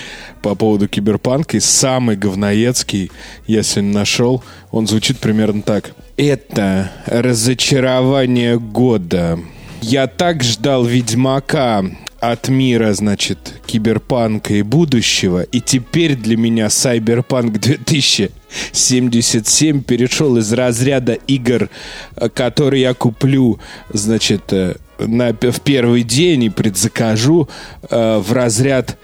по 0.43 0.55
поводу 0.55 0.89
киберпанка. 0.89 1.59
И 1.59 1.61
самый 1.61 2.17
говноедский 2.17 3.11
я 3.47 3.63
сегодня 3.63 3.93
нашел, 3.93 4.43
он 4.71 4.87
звучит 4.87 5.19
примерно 5.19 5.63
так. 5.63 5.93
Это 6.17 6.91
разочарование 7.07 8.59
года. 8.59 9.39
Я 9.83 10.07
так 10.07 10.43
ждал 10.43 10.85
Ведьмака 10.85 11.85
от 12.21 12.49
мира, 12.49 12.93
значит, 12.93 13.61
киберпанка 13.67 14.55
и 14.55 14.63
будущего, 14.63 15.43
и 15.43 15.61
теперь 15.61 16.17
для 16.17 16.37
меня 16.37 16.69
Сайберпанк 16.69 17.59
2000 17.59 18.31
77 18.73 19.83
перешел 19.83 20.37
из 20.37 20.53
разряда 20.53 21.15
игр, 21.27 21.69
э, 22.17 22.29
которые 22.29 22.83
я 22.83 22.95
куплю, 22.95 23.59
значит, 23.93 24.53
э, 24.53 24.77
на, 24.99 25.33
в 25.33 25.61
первый 25.61 26.03
день 26.03 26.45
и 26.45 26.51
предзакажу 26.51 27.49
э, 27.89 28.19
в 28.19 28.33
разряд 28.33 28.99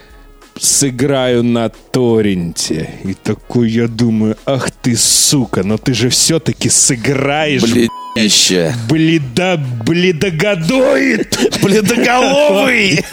сыграю 0.58 1.42
на 1.42 1.68
торренте. 1.68 2.90
И 3.04 3.14
такой 3.14 3.70
я 3.70 3.88
думаю, 3.88 4.36
ах 4.46 4.70
ты 4.70 4.96
сука, 4.96 5.62
но 5.62 5.76
ты 5.76 5.94
же 5.94 6.08
все-таки 6.08 6.68
сыграешь. 6.68 7.62
Бледище. 7.62 8.74
Бледа, 8.88 9.60
бледогодоид. 9.84 11.60
Бледоголовый. 11.62 13.04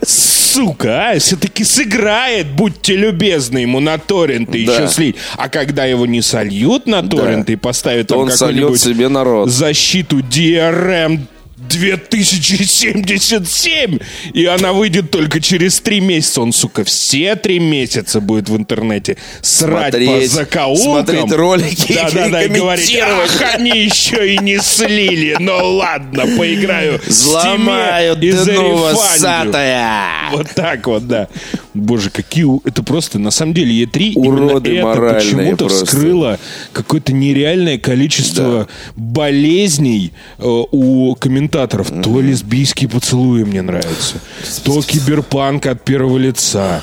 сука, 0.52 1.10
а, 1.10 1.18
все-таки 1.18 1.64
сыграет, 1.64 2.48
будьте 2.52 2.96
любезны 2.96 3.58
ему 3.58 3.80
на 3.80 3.98
торренты 3.98 4.64
Да. 4.64 4.74
еще 4.74 4.88
слить. 4.88 5.16
А 5.36 5.48
когда 5.48 5.84
его 5.84 6.06
не 6.06 6.22
сольют 6.22 6.86
на 6.86 7.02
торренты 7.02 7.54
и 7.54 7.56
поставят 7.56 8.08
там 8.08 8.18
он 8.18 8.28
какой-нибудь 8.28 8.80
себе 8.80 9.08
народ. 9.08 9.48
защиту 9.50 10.20
DRM 10.20 11.20
2077, 11.68 13.98
и 14.32 14.46
она 14.46 14.72
выйдет 14.72 15.10
только 15.10 15.40
через 15.40 15.80
три 15.80 16.00
месяца. 16.00 16.40
Он, 16.42 16.52
сука, 16.52 16.84
все 16.84 17.34
три 17.36 17.58
месяца 17.58 18.20
будет 18.20 18.48
в 18.48 18.56
интернете 18.56 19.16
срать 19.40 19.94
Смотреть, 19.94 20.30
по 20.30 20.36
закоулкам. 20.36 21.06
смотреть 21.06 21.32
ролики 21.32 21.92
да, 21.94 22.10
да, 22.10 22.28
да, 22.28 22.44
и 22.44 22.48
говорить, 22.48 22.96
ах, 23.00 23.42
они 23.54 23.70
еще 23.70 24.34
и 24.34 24.38
не 24.38 24.58
слили. 24.58 25.36
Ну 25.38 25.76
ладно, 25.76 26.26
поиграю 26.36 27.00
Взломаю 27.06 28.16
дно 28.16 28.76
волосатая. 28.76 30.30
Вот 30.32 30.48
так 30.54 30.86
вот, 30.86 31.06
да. 31.06 31.28
Боже, 31.74 32.10
какие... 32.10 32.46
Это 32.66 32.82
просто, 32.82 33.18
на 33.18 33.30
самом 33.30 33.54
деле, 33.54 33.84
Е3 33.84 34.12
Уроды 34.16 34.76
это 34.76 35.14
почему-то 35.14 35.66
просто. 35.66 35.86
вскрыло 35.86 36.38
какое-то 36.72 37.12
нереальное 37.12 37.78
количество 37.78 38.68
болезней 38.96 40.12
э, 40.38 40.42
у 40.46 41.14
комментаторов. 41.14 41.90
То 42.02 42.20
лесбийские 42.20 42.88
поцелуи 42.88 43.44
мне 43.44 43.62
нравятся, 43.62 44.16
то 44.64 44.82
киберпанк 44.82 45.66
от 45.66 45.84
первого 45.84 46.18
лица. 46.18 46.82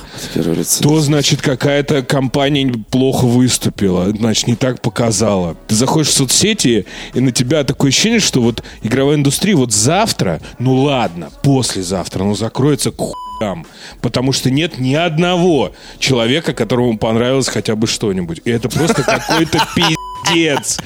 То, 0.81 0.99
значит, 1.01 1.41
какая-то 1.41 2.01
компания 2.01 2.73
плохо 2.89 3.25
выступила, 3.25 4.09
значит, 4.11 4.47
не 4.47 4.55
так 4.55 4.81
показала. 4.81 5.55
Ты 5.67 5.75
заходишь 5.75 6.09
в 6.09 6.13
соцсети, 6.13 6.85
и 7.13 7.19
на 7.19 7.31
тебя 7.31 7.63
такое 7.63 7.89
ощущение, 7.89 8.19
что 8.19 8.41
вот 8.41 8.63
игровая 8.81 9.15
индустрия 9.15 9.55
вот 9.55 9.71
завтра, 9.71 10.41
ну 10.57 10.75
ладно, 10.75 11.29
послезавтра, 11.43 12.23
ну 12.23 12.35
закроется 12.35 12.91
к 12.91 13.01
хуям. 13.39 13.65
Потому 14.01 14.31
что 14.31 14.51
нет 14.51 14.79
ни 14.79 14.93
одного 14.93 15.71
человека, 15.97 16.53
которому 16.53 16.97
понравилось 16.97 17.47
хотя 17.47 17.75
бы 17.75 17.87
что-нибудь. 17.87 18.41
И 18.45 18.51
это 18.51 18.69
просто 18.69 19.03
какой-то 19.03 19.59
пиздец. 19.75 20.79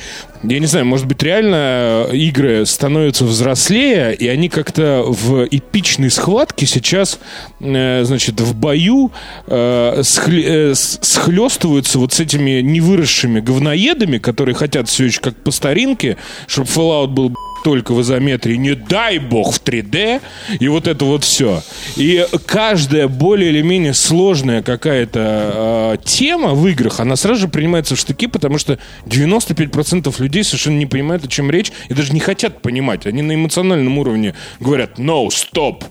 Я 0.43 0.60
не 0.60 0.65
знаю, 0.65 0.86
может 0.86 1.07
быть, 1.07 1.24
реально 1.24 2.07
игры 2.12 2.65
становятся 2.65 3.24
взрослее, 3.24 4.13
и 4.13 4.27
они 4.27 4.50
как-то 4.50 5.03
в 5.07 5.45
эпичной 5.45 6.12
схватке 6.12 6.65
сейчас, 6.65 7.17
э, 7.62 8.03
значит, 8.03 8.41
в 8.41 8.53
бою 8.53 9.12
э, 9.48 10.01
схле- 10.01 10.72
э, 10.72 10.75
схлестываются 10.75 11.98
вот 11.98 12.12
с 12.12 12.19
этими 12.19 12.60
невыросшими 12.60 13.39
говноедами, 13.39 14.17
которые 14.17 14.53
хотят 14.53 14.89
все 14.89 15.05
еще 15.05 15.22
как 15.22 15.36
по 15.36 15.51
старинке, 15.51 16.17
чтобы 16.48 16.67
Fallout 16.67 17.07
был 17.07 17.33
только 17.63 17.93
в 17.93 18.01
изометрии, 18.01 18.55
не 18.55 18.75
дай 18.75 19.17
бог 19.17 19.55
в 19.55 19.63
3D, 19.63 20.22
и 20.60 20.67
вот 20.67 20.88
это 20.88 21.05
вот 21.05 21.24
все. 21.24 21.63
И 21.96 22.25
каждая 22.46 23.08
более 23.08 23.50
или 23.50 23.62
менее 23.62 23.93
сложная 23.93 24.62
какая-то 24.62 25.98
э, 26.00 26.05
тема 26.05 26.53
в 26.53 26.67
играх, 26.67 27.00
она 27.00 27.15
сразу 27.15 27.41
же 27.41 27.48
принимается 27.48 27.96
в 27.96 28.00
штыки, 28.00 28.27
потому 28.27 28.58
что 28.58 28.77
95% 29.05 30.13
людей 30.22 30.43
совершенно 30.43 30.77
не 30.77 30.86
понимают, 30.86 31.25
о 31.25 31.27
чем 31.27 31.50
речь, 31.50 31.72
и 31.89 31.93
даже 31.93 32.13
не 32.13 32.20
хотят 32.20 32.62
понимать. 32.62 33.08
Они 33.08 33.22
на 33.22 33.34
эмоциональном 33.34 33.98
уровне 33.98 34.36
говорят 34.60 35.00
«no, 35.00 35.29
стоп», 35.32 35.86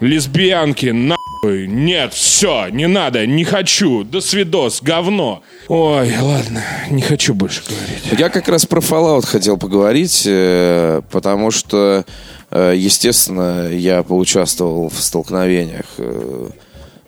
лесбиянки, 0.00 0.86
нахуй, 0.86 1.19
нет, 1.42 2.12
все, 2.12 2.68
не 2.68 2.86
надо, 2.86 3.26
не 3.26 3.44
хочу, 3.44 4.04
до 4.04 4.20
свидос, 4.20 4.82
говно. 4.82 5.42
Ой, 5.68 6.14
ладно, 6.18 6.62
не 6.90 7.02
хочу 7.02 7.34
больше 7.34 7.62
говорить. 7.68 8.18
Я 8.20 8.28
как 8.28 8.48
раз 8.48 8.66
про 8.66 8.80
Fallout 8.80 9.24
хотел 9.26 9.56
поговорить, 9.56 10.24
э, 10.26 11.00
потому 11.10 11.50
что, 11.50 12.04
э, 12.50 12.74
естественно, 12.76 13.68
я 13.70 14.02
поучаствовал 14.02 14.90
в 14.90 15.00
столкновениях 15.00 15.86
э, 15.98 16.50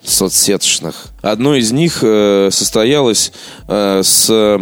соцсеточных. 0.02 1.08
Одно 1.20 1.54
из 1.54 1.70
них 1.70 1.98
состоялось 1.98 3.32
с 3.68 4.58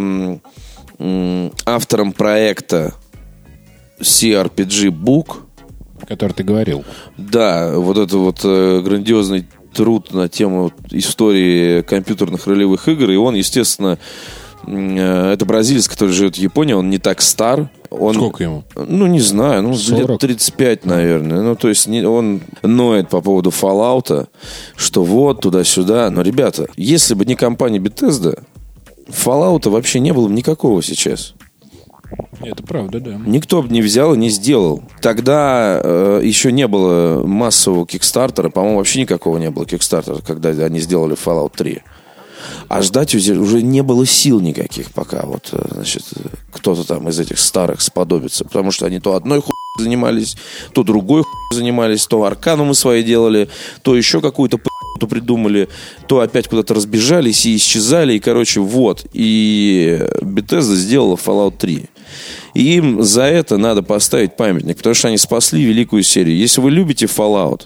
автором 1.65 2.13
проекта 2.13 2.93
CRPG 4.01 4.89
Book. 4.89 5.43
Который 6.07 6.33
ты 6.33 6.43
говорил. 6.43 6.83
Да, 7.17 7.71
вот 7.77 7.97
это 7.97 8.17
вот 8.17 8.41
э, 8.43 8.81
грандиозный 8.83 9.47
труд 9.73 10.13
на 10.13 10.27
тему 10.29 10.71
истории 10.91 11.81
компьютерных 11.81 12.47
ролевых 12.47 12.87
игр. 12.87 13.09
И 13.11 13.15
он, 13.15 13.35
естественно, 13.35 13.97
э, 14.67 15.31
это 15.33 15.45
бразилец, 15.45 15.87
который 15.87 16.11
живет 16.11 16.35
в 16.35 16.39
Японии, 16.39 16.73
он 16.73 16.89
не 16.89 16.97
так 16.97 17.21
стар. 17.21 17.69
Он, 17.89 18.13
Сколько 18.13 18.43
ему? 18.43 18.63
Ну, 18.75 19.07
не 19.07 19.19
знаю, 19.19 19.63
ну, 19.63 19.73
40? 19.75 20.09
лет 20.11 20.19
35, 20.19 20.85
наверное. 20.85 21.41
Ну, 21.41 21.55
то 21.55 21.67
есть 21.67 21.87
не- 21.87 22.03
он 22.05 22.41
ноет 22.63 23.09
по 23.09 23.21
поводу 23.21 23.49
Fallout, 23.49 24.27
что 24.75 25.03
вот, 25.03 25.41
туда-сюда. 25.41 26.09
Но, 26.09 26.21
ребята, 26.21 26.67
если 26.77 27.13
бы 27.15 27.25
не 27.25 27.35
компания 27.35 27.79
Bethesda, 27.79 28.41
Fallout 29.09 29.69
вообще 29.69 29.99
не 29.99 30.13
было 30.13 30.27
бы 30.27 30.33
никакого 30.33 30.81
сейчас. 30.81 31.33
Это 32.41 32.63
правда, 32.63 32.99
да. 32.99 33.19
Никто 33.25 33.61
бы 33.61 33.69
не 33.69 33.81
взял 33.81 34.13
и 34.13 34.17
не 34.17 34.29
сделал. 34.29 34.83
Тогда 35.01 35.79
э, 35.83 36.21
еще 36.23 36.51
не 36.51 36.67
было 36.67 37.25
массового 37.25 37.85
кикстартера, 37.85 38.49
по-моему, 38.49 38.77
вообще 38.77 39.01
никакого 39.01 39.37
не 39.37 39.49
было 39.49 39.65
кикстартера, 39.65 40.17
когда 40.25 40.49
они 40.49 40.79
сделали 40.79 41.15
Fallout 41.15 41.53
3. 41.55 41.81
А 42.67 42.81
ждать 42.81 43.13
уже 43.13 43.61
не 43.61 43.83
было 43.83 44.05
сил 44.05 44.39
никаких 44.39 44.91
пока 44.91 45.23
вот, 45.25 45.49
э, 45.51 45.63
значит, 45.71 46.03
кто-то 46.51 46.85
там 46.85 47.07
из 47.09 47.19
этих 47.19 47.37
старых 47.39 47.81
сподобится. 47.81 48.43
Потому 48.45 48.71
что 48.71 48.85
они 48.85 48.99
то 48.99 49.15
одной 49.15 49.41
хуй 49.41 49.51
занимались, 49.77 50.35
то 50.73 50.83
другой 50.83 51.23
хуй 51.23 51.57
занимались, 51.57 52.07
то 52.07 52.23
аркану 52.23 52.65
мы 52.65 52.73
свои 52.73 53.03
делали, 53.03 53.49
то 53.83 53.95
еще 53.95 54.21
какую-то 54.21 54.59
то 54.99 55.07
придумали, 55.07 55.67
то 56.07 56.19
опять 56.19 56.47
куда-то 56.47 56.75
разбежались 56.75 57.45
и 57.47 57.55
исчезали, 57.55 58.13
и, 58.13 58.19
короче, 58.19 58.59
вот. 58.59 59.05
И 59.13 59.99
Bethesda 60.21 60.75
сделала 60.75 61.15
Fallout 61.15 61.57
3. 61.57 61.89
Им 62.53 63.01
за 63.01 63.23
это 63.23 63.57
надо 63.57 63.83
поставить 63.83 64.35
памятник, 64.35 64.77
потому 64.77 64.95
что 64.95 65.07
они 65.07 65.17
спасли 65.17 65.63
великую 65.63 66.03
серию. 66.03 66.37
Если 66.37 66.61
вы 66.61 66.71
любите 66.71 67.05
Fallout, 67.05 67.63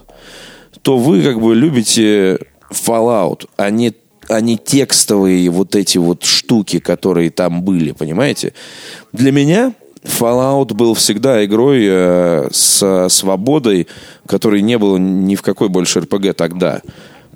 то 0.81 0.97
вы 0.97 1.21
как 1.21 1.39
бы 1.41 1.55
любите 1.55 2.39
Fallout, 2.71 3.47
а 3.57 3.69
не 3.69 3.93
а 4.27 4.41
не 4.41 4.57
текстовые 4.57 5.49
вот 5.49 5.75
эти 5.75 5.99
вот 5.99 6.23
штуки, 6.23 6.79
которые 6.79 7.29
там 7.29 7.61
были, 7.61 7.91
понимаете? 7.91 8.53
Для 9.13 9.31
меня 9.31 9.73
Fallout 10.03 10.73
был 10.73 10.93
всегда 10.93 11.43
игрой 11.45 11.85
э, 11.87 12.47
с 12.51 13.07
свободой, 13.09 13.87
которой 14.27 14.61
не 14.61 14.77
было 14.77 14.97
ни 14.97 15.35
в 15.35 15.41
какой 15.41 15.69
больше 15.69 16.01
РПГ 16.01 16.35
тогда. 16.35 16.81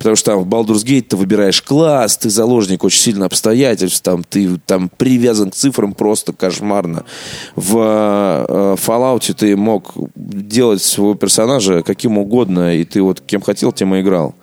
Потому 0.00 0.16
что 0.16 0.30
там 0.30 0.40
в 0.40 0.48
Baldur's 0.48 0.82
Gate 0.82 1.02
ты 1.02 1.16
выбираешь 1.18 1.60
класс, 1.60 2.16
ты 2.16 2.30
заложник 2.30 2.84
очень 2.84 3.00
сильно 3.00 3.26
обстоятельств, 3.26 4.00
там, 4.00 4.24
ты 4.24 4.56
там 4.64 4.88
привязан 4.88 5.50
к 5.50 5.54
цифрам 5.54 5.92
просто 5.92 6.32
кошмарно. 6.32 7.04
В 7.54 7.76
э, 8.48 8.76
Fallout 8.82 9.30
ты 9.34 9.54
мог 9.58 9.92
делать 10.16 10.80
своего 10.80 11.14
персонажа 11.14 11.82
каким 11.82 12.16
угодно, 12.16 12.76
и 12.76 12.84
ты 12.84 13.02
вот 13.02 13.20
кем 13.20 13.42
хотел, 13.42 13.72
тем 13.72 13.94
и 13.94 14.00
играл. 14.00 14.34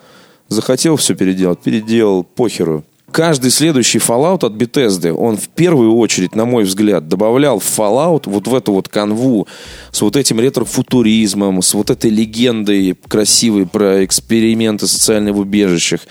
Захотел 0.48 0.96
все 0.96 1.16
переделать, 1.16 1.58
переделал, 1.58 2.24
похеру. 2.24 2.84
Каждый 3.18 3.50
следующий 3.50 3.98
Fallout 3.98 4.46
от 4.46 4.54
Bethesda, 4.54 5.12
он 5.12 5.38
в 5.38 5.50
первую 5.50 5.96
очередь, 5.96 6.36
на 6.36 6.46
мой 6.46 6.66
взгляд, 6.66 7.08
добавлял 7.08 7.58
в 7.58 7.64
Fallout 7.64 8.26
вот 8.28 8.48
в 8.48 8.54
эту 8.54 8.74
вот 8.74 8.90
канву 8.90 9.48
с 9.92 10.02
вот 10.02 10.16
этим 10.16 10.40
ретро-футуризмом, 10.40 11.64
с 11.64 11.74
вот 11.74 11.90
этой 11.90 12.12
легендой 12.12 12.96
красивой 13.08 13.66
про 13.66 14.06
эксперименты 14.06 14.86
социальные 14.86 15.34
в 15.34 15.40
убежищах, 15.40 16.02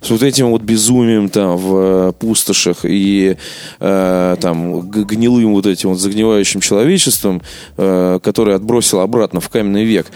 с 0.00 0.08
вот 0.08 0.22
этим 0.22 0.52
вот 0.52 0.62
безумием 0.62 1.28
там 1.28 1.58
в 1.58 1.76
э, 1.76 2.12
пустошах 2.18 2.78
и 2.84 3.36
э, 3.80 4.36
там 4.40 4.88
гнилым 4.88 5.52
вот 5.52 5.66
этим 5.66 5.90
вот 5.90 5.98
загнивающим 5.98 6.62
человечеством, 6.62 7.42
э, 7.76 8.20
которое 8.22 8.56
отбросил 8.56 9.00
обратно 9.00 9.40
в 9.40 9.50
каменный 9.50 9.84
век 9.84 10.06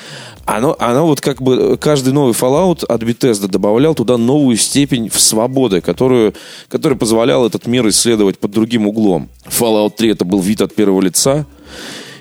оно, 0.49 0.75
оно 0.79 1.07
вот 1.07 1.21
как 1.21 1.43
бы 1.43 1.77
каждый 1.77 2.15
новый 2.15 2.33
Fallout 2.33 2.85
от 2.87 3.03
Bethesda 3.03 3.49
добавлял 3.49 3.95
туда 3.95 4.17
новую 4.17 4.57
степень 4.57 5.11
свободы, 5.13 5.83
которую, 5.83 6.33
которая 6.71 6.99
позволяла 6.99 7.47
этот 7.49 7.67
мир 7.67 7.87
исследовать 7.89 8.39
под 8.39 8.53
другим 8.53 8.87
углом. 8.87 9.29
Fallout 9.47 9.97
3 9.99 10.13
это 10.13 10.25
был 10.25 10.41
вид 10.41 10.63
от 10.63 10.75
первого 10.75 11.03
лица, 11.03 11.45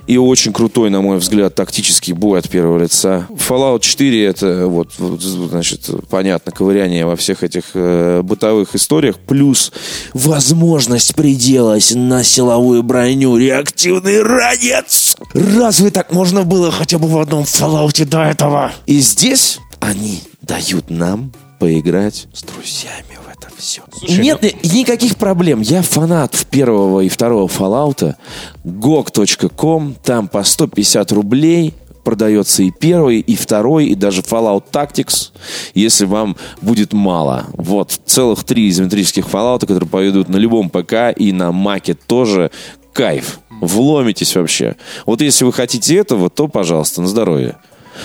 и 0.08 0.18
очень 0.18 0.52
крутой, 0.52 0.90
на 0.90 1.02
мой 1.02 1.20
взгляд, 1.20 1.56
тактический 1.56 2.14
бой 2.14 2.40
от 2.40 2.50
первого 2.50 2.82
лица. 2.82 3.28
Fallout 3.30 3.80
4 3.82 4.26
это 4.26 4.68
вот, 4.68 4.92
вот 4.98 5.22
значит, 5.22 5.90
понятно, 6.10 6.52
ковыряние 6.52 7.06
во 7.06 7.16
всех 7.16 7.44
этих 7.44 7.64
э, 7.76 8.22
бытовых 8.24 8.76
историях, 8.76 9.18
плюс 9.20 9.72
возможность 10.14 11.16
приделать 11.16 11.94
на 11.96 12.24
силовую 12.24 12.84
броню 12.84 13.38
реактивный 13.38 14.22
ранец. 14.22 15.07
Разве 15.34 15.90
так 15.90 16.12
можно 16.12 16.44
было 16.44 16.72
хотя 16.72 16.98
бы 16.98 17.08
в 17.08 17.18
одном 17.18 17.44
Fallout 17.44 18.06
до 18.06 18.24
этого? 18.24 18.72
И 18.86 19.00
здесь 19.00 19.60
они 19.80 20.22
дают 20.42 20.90
нам 20.90 21.32
поиграть 21.60 22.28
с 22.34 22.44
друзьями 22.44 23.18
в 23.24 23.28
это 23.32 23.50
все. 23.58 23.82
Слушай, 23.98 24.24
Нет 24.24 24.40
ну... 24.42 24.70
никаких 24.70 25.18
проблем. 25.18 25.62
Я 25.62 25.82
фанат 25.82 26.46
первого 26.50 27.02
и 27.02 27.10
второго 27.10 27.48
Fallout. 27.48 28.16
GOG.com. 28.64 29.96
Там 30.04 30.28
по 30.28 30.44
150 30.44 31.12
рублей 31.12 31.74
продается 32.04 32.64
и 32.64 32.72
первый, 32.72 33.20
и 33.20 33.36
второй, 33.36 33.88
и 33.88 33.96
даже 33.96 34.22
Fallout 34.22 34.64
Tactics, 34.72 35.32
если 35.74 36.06
вам 36.06 36.38
будет 36.62 36.94
мало. 36.94 37.48
Вот, 37.52 38.00
целых 38.06 38.46
три 38.46 38.70
изометрических 38.70 39.26
Fallout, 39.26 39.68
которые 39.68 39.90
пойдут 39.90 40.30
на 40.30 40.38
любом 40.38 40.70
ПК 40.70 41.12
и 41.14 41.34
на 41.34 41.52
Маке 41.52 41.96
тоже. 41.96 42.50
Кайф. 42.94 43.40
Вломитесь 43.62 44.36
вообще. 44.36 44.76
Вот 45.06 45.22
если 45.22 45.46
вы 45.46 45.54
хотите 45.54 45.96
этого, 45.96 46.30
то, 46.30 46.48
пожалуйста, 46.48 47.02
на 47.02 47.08
здоровье. 47.08 47.58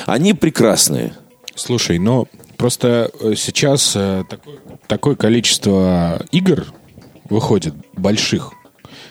Они 0.07 0.35
прекрасные. 0.35 1.15
Слушай, 1.55 1.99
но 1.99 2.27
Просто 2.63 3.11
э, 3.19 3.35
сейчас 3.37 3.95
э, 3.97 4.23
такое, 4.31 4.59
такое 4.87 5.17
количество 5.17 6.25
игр 6.31 6.67
выходит, 7.29 7.75
больших, 7.95 8.53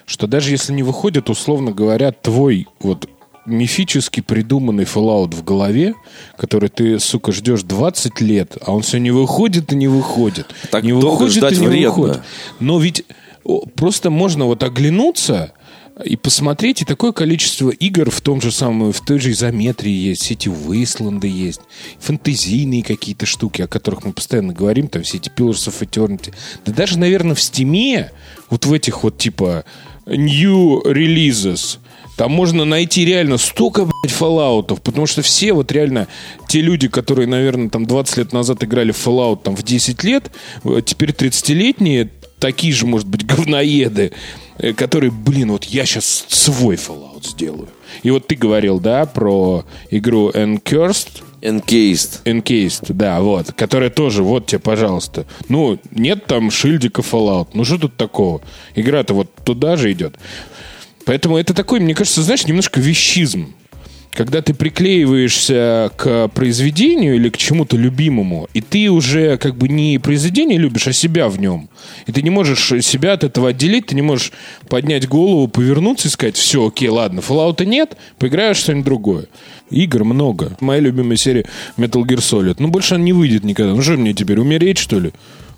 что 0.05 0.25
даже 0.25 0.51
если 0.51 0.71
не 0.71 0.83
выходит, 0.83 1.29
условно 1.29 1.73
говоря, 1.73 2.13
твой 2.13 2.69
вот 2.79 3.09
мифически 3.45 4.21
придуманный 4.21 4.85
Fallout 4.85 5.35
в 5.35 5.43
голове, 5.43 5.95
который 6.37 6.69
ты, 6.69 6.97
сука, 6.97 7.33
ждешь 7.33 7.63
20 7.63 8.21
лет, 8.21 8.57
а 8.65 8.71
он 8.71 8.83
все 8.83 8.99
не 8.99 9.11
выходит 9.11 9.73
и 9.73 9.75
не 9.75 9.89
выходит. 9.89 10.47
Так 10.71 10.85
не 10.85 10.93
выходит 10.93 11.33
ждать 11.33 11.51
и 11.51 11.57
не 11.57 11.67
вредно. 11.67 11.89
выходит. 11.89 12.21
Но 12.61 12.79
ведь 12.79 13.03
просто 13.75 14.09
можно 14.09 14.45
вот 14.45 14.63
оглянуться 14.63 15.51
и 16.03 16.15
посмотреть, 16.15 16.81
и 16.81 16.85
такое 16.85 17.11
количество 17.11 17.69
игр 17.69 18.09
в 18.09 18.21
том 18.21 18.41
же 18.41 18.51
самом, 18.51 18.91
в 18.91 19.01
той 19.01 19.19
же 19.19 19.31
изометрии 19.31 19.91
есть, 19.91 20.23
все 20.23 20.33
эти 20.33 20.47
Wasteland 20.47 21.25
есть, 21.27 21.61
фэнтезийные 21.99 22.83
какие-то 22.83 23.25
штуки, 23.25 23.61
о 23.61 23.67
которых 23.67 24.05
мы 24.05 24.13
постоянно 24.13 24.53
говорим, 24.53 24.87
там 24.87 25.03
все 25.03 25.17
эти 25.17 25.29
Pillars 25.29 25.67
of 25.67 25.79
Eternity. 25.81 26.33
Да 26.65 26.73
даже, 26.73 26.97
наверное, 26.97 27.35
в 27.35 27.41
Стиме, 27.41 28.11
вот 28.49 28.65
в 28.65 28.73
этих 28.73 29.03
вот 29.03 29.17
типа 29.17 29.65
new 30.05 30.81
releases, 30.83 31.77
там 32.17 32.31
можно 32.31 32.65
найти 32.65 33.05
реально 33.05 33.37
столько, 33.37 33.85
блядь, 33.85 34.13
фоллаутов, 34.13 34.81
потому 34.81 35.07
что 35.07 35.21
все 35.21 35.53
вот 35.53 35.71
реально 35.71 36.07
те 36.47 36.61
люди, 36.61 36.87
которые, 36.87 37.27
наверное, 37.27 37.69
там 37.69 37.85
20 37.85 38.17
лет 38.17 38.33
назад 38.33 38.63
играли 38.63 38.91
в 38.91 39.07
Fallout 39.07 39.41
там 39.43 39.55
в 39.55 39.63
10 39.63 40.03
лет, 40.03 40.31
э, 40.63 40.81
теперь 40.85 41.11
30-летние, 41.11 42.09
такие 42.39 42.73
же, 42.73 42.85
может 42.85 43.07
быть, 43.07 43.25
говноеды, 43.25 44.11
Э, 44.61 44.73
который, 44.73 45.09
блин, 45.09 45.51
вот 45.51 45.65
я 45.65 45.85
сейчас 45.85 46.25
свой 46.29 46.75
Fallout 46.75 47.27
сделаю. 47.27 47.67
И 48.03 48.11
вот 48.11 48.27
ты 48.27 48.35
говорил, 48.35 48.79
да, 48.79 49.05
про 49.05 49.65
игру 49.89 50.29
Encursed. 50.29 51.23
Encased. 51.41 52.21
Encased, 52.25 52.93
да, 52.93 53.19
вот. 53.21 53.51
Которая 53.53 53.89
тоже, 53.89 54.21
вот 54.21 54.45
тебе, 54.45 54.59
пожалуйста. 54.59 55.25
Ну, 55.49 55.79
нет 55.89 56.27
там 56.27 56.51
шильдика 56.51 57.01
Fallout. 57.01 57.49
Ну, 57.53 57.65
что 57.65 57.79
тут 57.79 57.97
такого? 57.97 58.41
Игра-то 58.75 59.15
вот 59.15 59.33
туда 59.43 59.77
же 59.77 59.91
идет. 59.91 60.15
Поэтому 61.05 61.37
это 61.37 61.55
такой, 61.55 61.79
мне 61.79 61.95
кажется, 61.95 62.21
знаешь, 62.21 62.45
немножко 62.45 62.79
вещизм 62.79 63.55
когда 64.11 64.41
ты 64.41 64.53
приклеиваешься 64.53 65.91
к 65.95 66.27
произведению 66.29 67.15
или 67.15 67.29
к 67.29 67.37
чему-то 67.37 67.77
любимому, 67.77 68.49
и 68.53 68.61
ты 68.61 68.89
уже 68.89 69.37
как 69.37 69.55
бы 69.55 69.69
не 69.69 69.97
произведение 69.99 70.57
любишь, 70.57 70.87
а 70.87 70.93
себя 70.93 71.29
в 71.29 71.39
нем. 71.39 71.69
И 72.07 72.11
ты 72.11 72.21
не 72.21 72.29
можешь 72.29 72.67
себя 72.85 73.13
от 73.13 73.23
этого 73.23 73.49
отделить, 73.49 73.87
ты 73.87 73.95
не 73.95 74.01
можешь 74.01 74.31
поднять 74.67 75.07
голову, 75.07 75.47
повернуться 75.47 76.07
и 76.07 76.11
сказать, 76.11 76.35
все, 76.35 76.67
окей, 76.67 76.89
ладно, 76.89 77.19
Fallout 77.19 77.63
нет, 77.65 77.97
поиграешь 78.17 78.57
что-нибудь 78.57 78.85
другое. 78.85 79.25
Игр 79.69 80.03
много. 80.03 80.57
Моя 80.59 80.81
любимая 80.81 81.15
серия 81.15 81.45
Metal 81.77 82.03
Gear 82.03 82.17
Solid. 82.17 82.55
Ну, 82.59 82.67
больше 82.67 82.95
она 82.95 83.05
не 83.05 83.13
выйдет 83.13 83.45
никогда. 83.45 83.73
Ну, 83.73 83.81
что 83.81 83.93
мне 83.93 84.13
теперь, 84.13 84.39
умереть, 84.39 84.77
что 84.77 84.99
ли? 84.99 85.11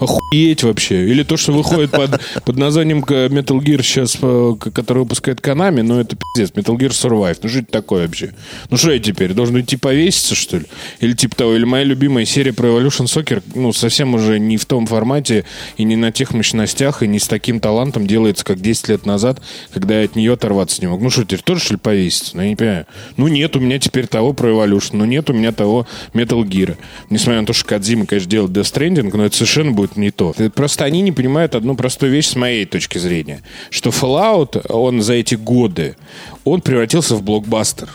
Охуеть 0.03 0.63
вообще. 0.63 1.07
Или 1.07 1.23
то, 1.23 1.37
что 1.37 1.53
выходит 1.53 1.91
под, 1.91 2.21
под 2.45 2.57
названием 2.57 2.99
Metal 2.99 3.59
Gear 3.59 3.81
сейчас, 3.81 4.17
э, 4.21 4.55
который 4.73 4.99
выпускает 4.99 5.39
Konami, 5.39 5.81
ну 5.83 5.99
это 5.99 6.15
пиздец. 6.15 6.51
Metal 6.55 6.77
Gear 6.77 6.89
Survive. 6.89 7.37
Ну 7.41 7.49
что 7.49 7.59
это 7.59 7.71
такое 7.71 8.05
вообще? 8.05 8.33
Ну 8.69 8.77
что 8.77 8.91
я 8.91 8.99
теперь? 8.99 9.33
Должен 9.33 9.59
идти 9.61 9.77
повеситься, 9.77 10.35
что 10.35 10.57
ли? 10.57 10.65
Или 10.99 11.13
типа 11.13 11.35
того. 11.35 11.55
Или 11.55 11.65
моя 11.65 11.83
любимая 11.83 12.25
серия 12.25 12.53
про 12.53 12.67
Evolution 12.67 13.05
Soccer, 13.05 13.41
ну 13.55 13.73
совсем 13.73 14.13
уже 14.13 14.39
не 14.39 14.57
в 14.57 14.65
том 14.65 14.85
формате 14.85 15.45
и 15.77 15.83
не 15.83 15.95
на 15.95 16.11
тех 16.11 16.33
мощностях, 16.33 17.03
и 17.03 17.07
не 17.07 17.19
с 17.19 17.27
таким 17.27 17.59
талантом 17.59 18.07
делается, 18.07 18.45
как 18.45 18.59
10 18.59 18.89
лет 18.89 19.05
назад, 19.05 19.41
когда 19.73 19.99
я 19.99 20.05
от 20.05 20.15
нее 20.15 20.33
оторваться 20.33 20.81
не 20.81 20.87
мог. 20.87 21.01
Ну 21.01 21.09
что, 21.09 21.23
теперь 21.23 21.41
тоже, 21.41 21.61
что 21.61 21.73
ли, 21.73 21.79
повеситься? 21.79 22.35
Ну 22.35 22.43
я 22.43 22.49
не 22.49 22.55
понимаю. 22.55 22.85
Ну 23.17 23.27
нет 23.27 23.55
у 23.55 23.59
меня 23.59 23.79
теперь 23.79 24.07
того 24.07 24.33
про 24.33 24.49
Evolution, 24.49 24.91
ну 24.93 25.05
нет 25.05 25.29
у 25.29 25.33
меня 25.33 25.51
того 25.51 25.87
Metal 26.13 26.41
Gear. 26.43 26.77
Несмотря 27.09 27.41
на 27.41 27.47
то, 27.47 27.53
что 27.53 27.65
Кадзима, 27.65 28.05
конечно, 28.05 28.29
делает 28.29 28.51
Death 28.51 28.73
Stranding, 28.73 29.15
но 29.15 29.25
это 29.25 29.35
совершенно 29.35 29.71
будет 29.71 29.92
не 29.95 30.11
то. 30.11 30.33
Просто 30.55 30.85
они 30.85 31.01
не 31.01 31.11
понимают 31.11 31.55
одну 31.55 31.75
простую 31.75 32.11
вещь 32.11 32.27
с 32.27 32.35
моей 32.35 32.65
точки 32.65 32.97
зрения. 32.97 33.41
Что 33.69 33.89
Fallout, 33.89 34.67
он 34.71 35.01
за 35.01 35.13
эти 35.13 35.35
годы, 35.35 35.95
он 36.43 36.61
превратился 36.61 37.15
в 37.15 37.23
блокбастер. 37.23 37.89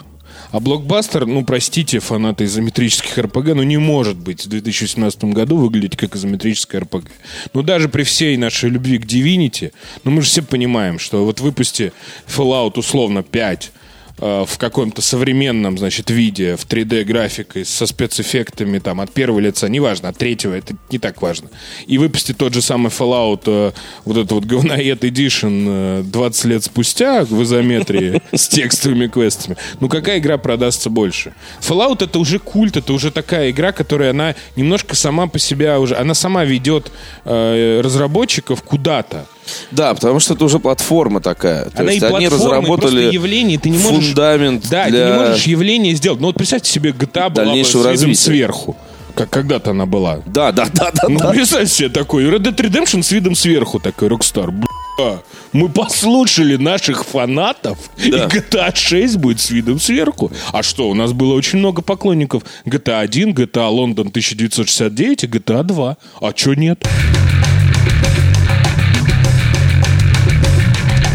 А 0.51 0.61
блокбастер, 0.61 1.27
ну, 1.27 1.45
простите, 1.45 1.99
фанаты 1.99 2.45
изометрических 2.45 3.19
РПГ, 3.19 3.49
ну, 3.55 3.63
не 3.63 3.77
может 3.77 4.17
быть 4.17 4.47
в 4.47 4.49
2017 4.49 5.25
году 5.25 5.59
выглядеть 5.59 5.97
как 5.97 6.17
изометрическая 6.17 6.81
РПГ. 6.81 7.11
Ну, 7.53 7.63
даже 7.63 7.89
при 7.89 8.03
всей 8.03 8.37
нашей 8.39 8.71
любви 8.71 8.99
к 8.99 9.05
Divinity, 9.05 9.73
ну, 10.05 10.11
мы 10.11 10.23
же 10.23 10.29
все 10.29 10.43
понимаем, 10.43 10.99
что 10.99 11.25
вот 11.25 11.41
выпусти 11.41 11.93
Fallout 12.27 12.79
условно 12.79 13.23
5, 13.23 13.73
э, 13.75 13.79
в 14.19 14.59
каком-то 14.59 15.01
современном, 15.01 15.79
значит, 15.79 16.11
виде, 16.11 16.57
в 16.57 16.67
3D-графикой, 16.67 17.65
со 17.65 17.87
спецэффектами, 17.87 18.79
там, 18.79 19.01
от 19.01 19.13
первого 19.13 19.39
лица, 19.39 19.69
неважно, 19.69 20.09
от 20.09 20.19
третьего, 20.19 20.55
это 20.55 20.75
не 20.91 20.99
так 20.99 21.23
важно. 21.23 21.51
И 21.87 21.99
выпустить 21.99 22.37
тот 22.37 22.55
же 22.55 22.63
самый 22.63 22.89
Fallout, 22.89 23.43
э, 23.47 23.73
вот 24.05 24.17
этот 24.17 24.33
вот 24.33 24.45
говноед 24.47 25.05
Edition 25.05 26.01
э, 26.01 26.03
20 26.05 26.45
лет 26.47 26.65
спустя 26.65 27.25
в 27.25 27.43
изометрии 27.43 28.23
с 28.33 28.49
текстовыми 28.49 29.07
квестами. 29.07 29.57
Ну, 29.81 29.89
какая 29.89 30.19
игра 30.19 30.39
продастся 30.39 30.91
больше? 30.91 31.35
Fallout 31.61 32.05
это 32.05 32.19
уже 32.19 32.39
культ, 32.39 32.77
это 32.77 32.93
уже 32.93 33.11
такая 33.11 33.51
игра, 33.51 33.73
которая, 33.73 34.11
она 34.11 34.35
немножко 34.57 34.95
сама 34.95 35.27
по 35.27 35.39
себе 35.39 35.77
уже, 35.77 35.97
она 35.97 36.15
сама 36.15 36.45
ведет 36.45 36.91
э, 37.25 37.81
разработчиков 37.83 38.63
куда-то. 38.63 39.27
Да, 39.71 39.95
потому 39.95 40.21
что 40.21 40.35
это 40.35 40.45
уже 40.45 40.59
платформа 40.59 41.21
такая. 41.21 41.71
То 41.71 41.83
Она 41.83 41.93
есть 41.93 42.03
и 42.03 42.07
они 42.07 42.29
разработали 42.29 43.13
явление, 43.13 43.59
ты 43.59 43.71
не 43.71 43.79
можешь... 43.79 44.07
фундамент 44.07 44.69
Да, 44.69 44.89
для... 44.89 45.07
ты 45.07 45.13
не 45.13 45.19
можешь 45.19 45.45
явление 45.45 45.95
сделать. 45.95 46.21
Ну 46.21 46.27
вот 46.29 46.37
представьте 46.37 46.71
себе, 46.71 46.91
GTA 46.91 47.31
была 47.31 47.53
бы 47.53 47.65
с 47.65 47.75
развития. 47.75 48.15
сверху. 48.15 48.77
Как 49.15 49.31
когда-то 49.31 49.73
она 49.73 49.85
была. 49.85 50.21
Да, 50.27 50.53
да, 50.53 50.67
да, 50.73 50.93
да, 50.93 51.03
Ну, 51.09 51.19
да. 51.19 51.31
представьте 51.31 51.75
себе 51.75 51.89
такой 51.89 52.25
Red 52.27 52.39
Dead 52.39 52.55
Redemption 52.55 53.03
с 53.03 53.11
видом 53.11 53.35
сверху, 53.35 53.81
такой 53.81 54.09
Rockstar. 54.09 54.53
Бля, 54.53 55.19
мы 55.53 55.69
послушали 55.69 56.55
наших 56.55 57.05
фанатов, 57.05 57.79
и 57.97 58.11
GTA 58.11 58.73
6 58.77 59.17
будет 59.17 59.41
с 59.41 59.51
видом 59.51 59.81
сверху. 59.81 60.31
А 60.53 60.63
что, 60.63 60.89
у 60.89 60.95
нас 60.95 61.13
было 61.13 61.35
очень 61.35 61.59
много 61.59 61.83
поклонников 61.83 62.45
GTA 62.65 63.01
1, 63.01 63.33
GTA 63.33 63.69
Лондон 63.69 64.09
1969 64.09 65.25
и 65.25 65.27
GTA 65.27 65.65
2. 65.65 65.97
А 66.21 66.33
чё 66.33 66.55
нет? 66.55 66.87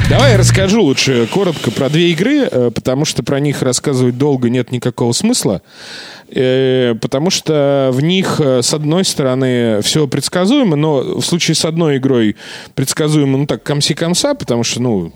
Давай 0.09 0.33
я 0.33 0.37
расскажу 0.37 0.83
лучше 0.83 1.27
коротко 1.31 1.71
про 1.71 1.89
две 1.89 2.11
игры, 2.11 2.41
э, 2.41 2.71
потому 2.75 3.05
что 3.05 3.23
про 3.23 3.39
них 3.39 3.61
рассказывать 3.61 4.17
долго 4.17 4.49
нет 4.49 4.71
никакого 4.71 5.11
смысла. 5.13 5.61
Э, 6.29 6.95
Потому 7.01 7.29
что 7.29 7.89
в 7.93 8.01
них, 8.01 8.39
э, 8.39 8.61
с 8.61 8.73
одной 8.73 9.05
стороны, 9.05 9.81
все 9.81 10.07
предсказуемо, 10.07 10.75
но 10.75 11.19
в 11.19 11.21
случае 11.21 11.55
с 11.55 11.65
одной 11.65 11.97
игрой 11.97 12.35
предсказуемо, 12.75 13.37
ну 13.37 13.47
так, 13.47 13.63
комси-комса, 13.63 14.35
потому 14.35 14.63
что, 14.63 14.81
ну, 14.81 15.13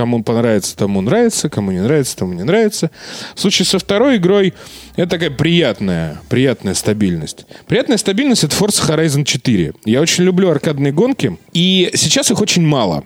кому 0.00 0.22
понравится, 0.22 0.74
тому 0.74 1.02
нравится, 1.02 1.50
кому 1.50 1.72
не 1.72 1.80
нравится, 1.80 2.16
тому 2.16 2.32
не 2.32 2.42
нравится. 2.42 2.90
В 3.34 3.40
случае 3.40 3.66
со 3.66 3.78
второй 3.78 4.16
игрой 4.16 4.54
это 4.96 5.10
такая 5.10 5.28
приятная, 5.28 6.22
приятная 6.30 6.72
стабильность. 6.72 7.44
Приятная 7.66 7.98
стабильность— 7.98 8.42
это 8.44 8.56
Forza 8.56 8.88
Horizon 8.88 9.24
4. 9.24 9.74
Я 9.84 10.00
очень 10.00 10.24
люблю 10.24 10.48
аркадные 10.48 10.90
гонки, 10.90 11.36
и 11.52 11.90
сейчас 11.92 12.30
их 12.30 12.40
очень 12.40 12.66
мало. 12.66 13.04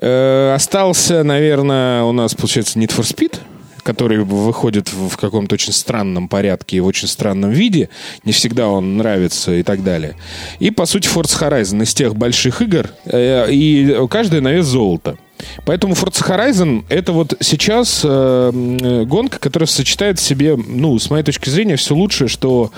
Э, 0.00 0.52
остался, 0.52 1.22
наверное, 1.22 2.02
у 2.02 2.10
нас, 2.10 2.34
получается, 2.34 2.76
Need 2.80 2.90
for 2.90 3.04
Speed, 3.04 3.38
который 3.84 4.24
выходит 4.24 4.92
в 4.92 5.16
каком-то 5.16 5.54
очень 5.54 5.72
странном 5.72 6.26
порядке 6.26 6.78
и 6.78 6.80
в 6.80 6.86
очень 6.86 7.06
странном 7.06 7.52
виде. 7.52 7.88
Не 8.24 8.32
всегда 8.32 8.66
он 8.66 8.96
нравится 8.96 9.54
и 9.54 9.62
так 9.62 9.84
далее. 9.84 10.16
И, 10.58 10.72
по 10.72 10.86
сути, 10.86 11.06
Forza 11.08 11.40
Horizon 11.40 11.84
из 11.84 11.94
тех 11.94 12.16
больших 12.16 12.62
игр. 12.62 12.90
э, 13.04 13.46
И 13.52 13.96
каждая 14.10 14.40
на 14.40 14.50
вес 14.50 14.66
золота. 14.66 15.16
Поэтому 15.64 15.94
Forza 15.94 16.26
Horizon 16.26 16.84
это 16.88 17.12
вот 17.12 17.34
сейчас 17.40 18.02
э, 18.04 18.08
э, 18.08 19.04
гонка, 19.04 19.38
которая 19.38 19.66
сочетает 19.66 20.18
в 20.18 20.22
себе, 20.22 20.56
ну, 20.56 20.98
с 20.98 21.10
моей 21.10 21.24
точки 21.24 21.50
зрения, 21.50 21.76
все 21.76 21.94
лучшее, 21.94 22.28
что 22.28 22.70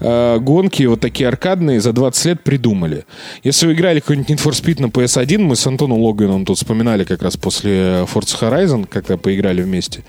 э, 0.00 0.38
гонки 0.40 0.82
вот 0.84 1.00
такие 1.00 1.28
аркадные 1.28 1.80
за 1.80 1.92
20 1.92 2.24
лет 2.26 2.42
придумали. 2.42 3.04
Если 3.44 3.66
вы 3.66 3.74
играли 3.74 4.00
какой-нибудь 4.00 4.30
Need 4.30 4.42
for 4.42 4.52
Speed 4.52 4.82
на 4.82 4.86
PS1, 4.86 5.38
мы 5.38 5.56
с 5.56 5.66
Антоном 5.66 6.00
Логаном 6.00 6.44
тут 6.44 6.56
вспоминали 6.56 7.04
как 7.04 7.22
раз 7.22 7.36
после 7.36 8.06
Forza 8.12 8.40
Horizon, 8.40 8.86
когда 8.88 9.16
поиграли 9.16 9.62
вместе. 9.62 10.04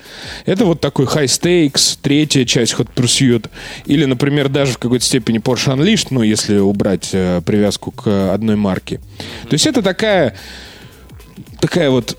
Это 0.46 0.64
вот 0.64 0.80
такой 0.80 1.06
High 1.06 1.24
Stakes, 1.24 1.98
третья 2.00 2.44
часть 2.44 2.74
Hot 2.74 2.88
Pursuit, 2.94 3.48
или, 3.86 4.04
например, 4.04 4.48
даже 4.48 4.72
в 4.72 4.78
какой-то 4.78 5.04
степени 5.04 5.40
Porsche 5.40 5.76
Unleashed, 5.76 6.08
ну, 6.10 6.22
если 6.22 6.58
убрать 6.58 7.10
э, 7.12 7.40
привязку 7.44 7.90
к 7.90 8.32
одной 8.32 8.56
марке. 8.56 9.00
То 9.48 9.54
есть 9.54 9.66
это 9.66 9.82
такая 9.82 10.34
такая 11.60 11.90
вот 11.90 12.18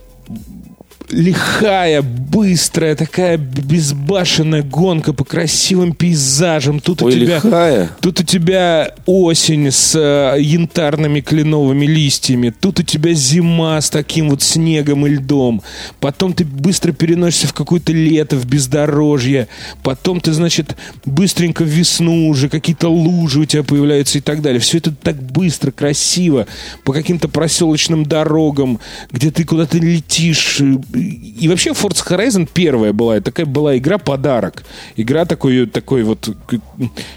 лихая, 1.09 2.01
быстрая, 2.01 2.95
такая 2.95 3.37
безбашенная 3.37 4.63
гонка 4.63 5.13
по 5.13 5.23
красивым 5.23 5.93
пейзажам. 5.93 6.79
Тут 6.79 7.01
у 7.01 7.05
Ой, 7.05 7.13
тебя, 7.13 7.35
лихая. 7.35 7.89
тут 8.01 8.19
у 8.19 8.23
тебя 8.23 8.93
осень 9.05 9.71
с 9.71 9.95
э, 9.95 10.41
янтарными 10.41 11.21
кленовыми 11.21 11.85
листьями. 11.85 12.53
Тут 12.59 12.79
у 12.79 12.83
тебя 12.83 13.13
зима 13.13 13.79
с 13.79 13.89
таким 13.89 14.29
вот 14.29 14.41
снегом 14.41 15.05
и 15.05 15.11
льдом. 15.11 15.61
Потом 15.99 16.33
ты 16.33 16.45
быстро 16.45 16.91
переносишься 16.91 17.47
в 17.47 17.53
какое-то 17.53 17.91
лето, 17.91 18.35
в 18.35 18.45
бездорожье. 18.45 19.47
Потом 19.83 20.19
ты, 20.21 20.33
значит, 20.33 20.75
быстренько 21.05 21.63
в 21.63 21.67
весну 21.67 22.27
уже 22.27 22.49
какие-то 22.49 22.89
лужи 22.89 23.41
у 23.41 23.45
тебя 23.45 23.63
появляются 23.63 24.17
и 24.17 24.21
так 24.21 24.41
далее. 24.41 24.59
Все 24.59 24.77
это 24.79 24.91
так 24.91 25.21
быстро, 25.21 25.71
красиво, 25.71 26.47
по 26.83 26.93
каким-то 26.93 27.27
проселочным 27.27 28.05
дорогам, 28.05 28.79
где 29.11 29.31
ты 29.31 29.43
куда-то 29.43 29.77
летишь. 29.77 30.61
И 30.95 31.47
вообще 31.47 31.71
Forza 31.71 32.05
Horizon 32.07 32.47
первая 32.51 32.93
была, 32.93 33.19
такая 33.19 33.45
была 33.45 33.77
игра-подарок. 33.77 34.63
Игра 34.95 35.25
такой, 35.25 35.65
такой 35.65 36.03
вот 36.03 36.29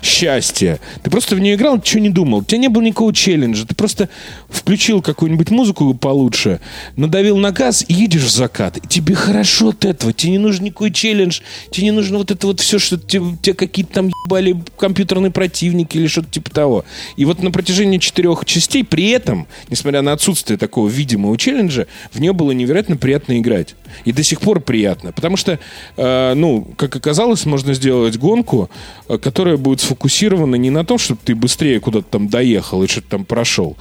счастье. 0.02 0.80
Ты 1.02 1.10
просто 1.10 1.36
в 1.36 1.40
нее 1.40 1.54
играл, 1.54 1.76
ничего 1.76 2.00
не 2.00 2.10
думал. 2.10 2.38
У 2.38 2.44
тебя 2.44 2.58
не 2.58 2.68
было 2.68 2.82
никакого 2.82 3.12
челленджа. 3.14 3.66
Ты 3.66 3.74
просто 3.74 4.08
включил 4.48 5.02
какую-нибудь 5.02 5.50
музыку 5.50 5.94
получше, 5.94 6.60
надавил 6.96 7.36
на 7.36 7.52
газ 7.52 7.84
и 7.86 7.94
едешь 7.94 8.24
в 8.24 8.30
закат. 8.30 8.76
И 8.78 8.86
тебе 8.86 9.14
хорошо 9.14 9.68
от 9.68 9.84
этого. 9.84 10.12
Тебе 10.12 10.32
не 10.32 10.38
нужен 10.38 10.64
никакой 10.64 10.90
челлендж. 10.90 11.40
Тебе 11.70 11.84
не 11.84 11.92
нужно 11.92 12.18
вот 12.18 12.30
это 12.30 12.46
вот 12.46 12.60
все, 12.60 12.78
что 12.78 12.98
тебе, 12.98 13.36
тебе 13.40 13.54
какие-то 13.54 13.94
там 13.94 14.10
ебали 14.26 14.56
компьютерные 14.76 15.30
противники 15.30 15.96
или 15.96 16.06
что-то 16.06 16.28
типа 16.30 16.50
того. 16.50 16.84
И 17.16 17.24
вот 17.24 17.42
на 17.42 17.50
протяжении 17.50 17.98
четырех 17.98 18.44
частей 18.44 18.84
при 18.84 19.10
этом, 19.10 19.46
несмотря 19.70 20.02
на 20.02 20.12
отсутствие 20.12 20.58
такого 20.58 20.88
видимого 20.88 21.36
челленджа, 21.38 21.86
в 22.12 22.20
нее 22.20 22.32
было 22.32 22.52
невероятно 22.52 22.96
приятно 22.96 23.38
играть. 23.38 23.67
И 24.04 24.12
до 24.12 24.22
сих 24.22 24.40
пор 24.40 24.60
приятно. 24.60 25.12
Потому 25.12 25.36
что, 25.36 25.58
э, 25.96 26.34
ну, 26.34 26.68
как 26.76 26.94
оказалось, 26.96 27.46
можно 27.46 27.74
сделать 27.74 28.16
гонку, 28.18 28.70
э, 29.08 29.18
которая 29.18 29.56
будет 29.56 29.80
сфокусирована 29.80 30.56
не 30.56 30.70
на 30.70 30.84
том, 30.84 30.98
чтобы 30.98 31.20
ты 31.24 31.34
быстрее 31.34 31.80
куда-то 31.80 32.06
там 32.10 32.28
доехал 32.28 32.82
и 32.82 32.86
что-то 32.86 33.08
там 33.08 33.24
прошел, 33.24 33.76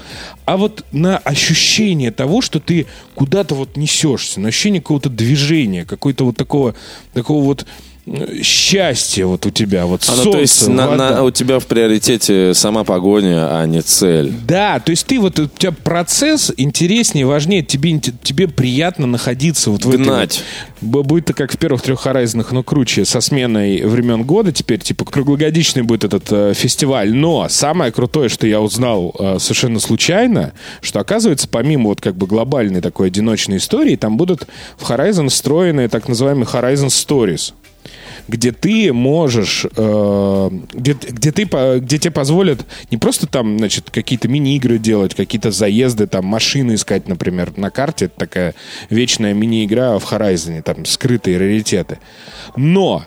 а 0.45 0.58
вот 0.58 0.86
на 0.91 1.17
ощущение 1.17 2.12
того, 2.12 2.41
что 2.41 2.60
ты 2.60 2.88
куда-то 3.15 3.56
вот 3.56 3.78
несешься, 3.78 4.39
на 4.39 4.50
ощущение 4.50 4.82
какого-то 4.82 5.10
движения, 5.10 5.86
какой-то 5.86 6.26
вот 6.26 6.38
такого, 6.38 6.76
такого 7.13 7.43
вот 7.43 7.65
счастья 8.41 9.26
вот 9.26 9.46
у 9.46 9.50
тебя, 9.50 9.86
вот 9.86 10.04
А, 10.08 10.12
ну, 10.12 10.24
солнце, 10.24 10.32
то 10.32 10.39
есть 10.39 10.67
на- 10.67 10.96
на- 10.96 11.24
у 11.24 11.32
тебя 11.32 11.60
в 11.60 11.65
приоритете 11.65 12.54
сама 12.54 12.84
погоня, 12.84 13.60
а 13.60 13.65
не 13.65 13.82
цель. 13.82 14.32
Да, 14.48 14.80
то 14.80 14.91
есть 14.91 15.06
ты 15.08 15.20
вот, 15.20 15.38
у 15.39 15.48
тебя 15.48 15.72
процесс 15.72 16.52
интереснее, 16.58 17.26
важнее, 17.26 17.63
тебе, 17.63 18.00
тебе 18.00 18.48
приятно 18.48 19.08
находиться 19.08 19.72
вот 19.72 19.84
в 19.86 19.89
Гнать. 19.91 20.41
вот- 20.82 20.89
Б- 20.89 21.04
Будет 21.04 21.34
как 21.34 21.52
в 21.54 21.58
первых 21.58 21.82
трех 21.82 22.00
Хорайзенах, 22.02 22.52
но 22.52 22.62
круче, 22.63 23.04
со 23.06 23.20
сменой 23.20 23.84
времен 23.84 24.24
года 24.24 24.52
теперь, 24.52 24.80
типа, 24.80 25.06
круглогодичный 25.06 25.82
будет 25.84 26.04
этот 26.04 26.26
э, 26.32 26.54
фестиваль. 26.54 27.12
Но 27.13 27.48
самое 27.50 27.91
крутое, 27.91 28.30
что 28.30 28.46
я 28.46 28.62
узнал 28.62 29.13
э, 29.17 29.38
совершенно 29.39 29.80
случайно, 29.80 30.54
что, 30.82 31.00
оказывается, 31.00 31.48
помимо 31.50 31.89
вот 31.89 32.02
как 32.02 32.15
бы 32.15 32.28
глобальной 32.28 32.82
такой 32.82 33.08
одиночной 33.08 33.58
истории, 33.58 33.96
там 33.96 34.17
будут 34.17 34.48
в 34.78 34.89
Horizon 34.89 35.30
встроены 35.30 35.88
так 35.89 36.08
называемые 36.08 36.46
Horizon 36.46 36.88
Stories 36.88 37.54
где 38.28 38.52
ты 38.52 38.94
можешь, 38.94 39.66
э, 39.76 40.50
где, 40.74 40.94
где, 40.94 41.32
ты, 41.32 41.44
где 41.80 41.98
тебе 41.98 42.12
позволят 42.12 42.66
не 42.92 42.98
просто 42.98 43.28
там, 43.28 43.58
значит, 43.58 43.90
какие-то 43.90 44.28
мини-игры 44.28 44.78
делать, 44.78 45.16
какие-то 45.16 45.52
заезды, 45.52 46.08
там, 46.08 46.26
машины 46.26 46.76
искать, 46.76 47.08
например, 47.08 47.54
на 47.58 47.70
карте. 47.70 48.06
Это 48.06 48.20
такая 48.20 48.56
вечная 48.90 49.34
мини-игра 49.34 49.98
в 50.00 50.12
Horizon, 50.12 50.62
там, 50.62 50.86
скрытые 50.86 51.38
раритеты. 51.38 52.00
Но 52.56 53.06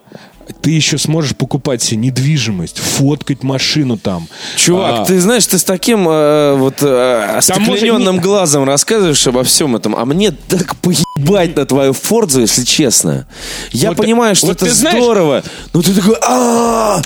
ты 0.60 0.70
еще 0.70 0.98
сможешь 0.98 1.36
покупать 1.36 1.82
себе 1.82 1.98
недвижимость, 1.98 2.78
фоткать 2.78 3.42
машину 3.42 3.96
там. 3.96 4.28
Чувак, 4.56 5.00
А, 5.00 5.04
ты 5.04 5.20
знаешь, 5.20 5.46
ты 5.46 5.58
с 5.58 5.64
таким 5.64 6.08
э, 6.08 6.54
вот 6.56 6.76
э, 6.82 7.34
остеклененным 7.36 8.16
не- 8.16 8.20
глазом 8.22 8.64
рассказываешь 8.64 9.26
обо 9.26 9.42
всем 9.44 9.76
этом, 9.76 9.94
а 9.96 10.04
мне 10.04 10.30
так 10.30 10.76
поебать 10.76 11.56
на 11.56 11.66
твою 11.66 11.92
Фордзу, 11.92 12.40
если 12.40 12.64
честно. 12.64 13.26
Я 13.72 13.90
Вот- 13.90 13.98
понимаю, 13.98 14.34
что 14.34 14.46
вот 14.48 14.62
это 14.62 14.72
знаешь- 14.74 14.96
здорово, 15.02 15.42
но 15.72 15.82
ты 15.82 15.94
такой... 15.94 16.16
«А, 16.22 17.00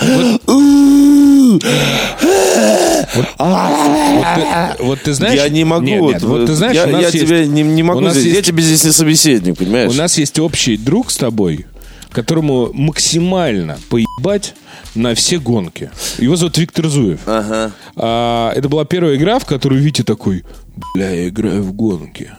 вот, 3.16 4.76
ты, 4.76 4.82
вот 4.84 5.00
ты 5.02 5.14
знаешь... 5.14 5.34
Я 5.40 5.48
не 5.48 5.64
могу. 5.64 5.84
Нет, 5.84 6.00
нет, 6.02 6.22
вот, 6.22 6.38
вот 6.40 6.46
ты 6.46 6.54
знаешь, 6.54 6.74
я, 6.76 6.84
у 6.84 6.88
нас 6.90 7.00
я 7.02 7.08
есть- 7.08 7.20
тебе 7.20 7.46
не, 7.46 7.62
не 7.62 7.82
могу 7.82 8.08
здесь. 8.10 8.34
Я 8.34 8.42
тебе 8.42 8.62
здесь 8.62 8.84
не 8.84 8.92
собеседник, 8.92 9.56
понимаешь? 9.58 9.90
У 9.90 9.94
нас 9.94 10.16
есть 10.18 10.38
общий 10.38 10.76
друг 10.76 11.10
с 11.10 11.16
тобой, 11.16 11.66
которому 12.14 12.72
максимально 12.72 13.78
поебать 13.90 14.54
на 14.94 15.14
все 15.14 15.38
гонки. 15.38 15.90
Его 16.18 16.36
зовут 16.36 16.56
Виктор 16.56 16.86
Зуев. 16.86 17.20
Ага. 17.26 17.72
А, 17.96 18.52
это 18.52 18.68
была 18.68 18.84
первая 18.84 19.16
игра, 19.16 19.38
в 19.38 19.44
которую 19.44 19.82
Витя 19.82 20.02
такой, 20.02 20.44
бля, 20.94 21.10
я 21.10 21.28
играю 21.28 21.62
в 21.62 21.72
гонки. 21.72 22.30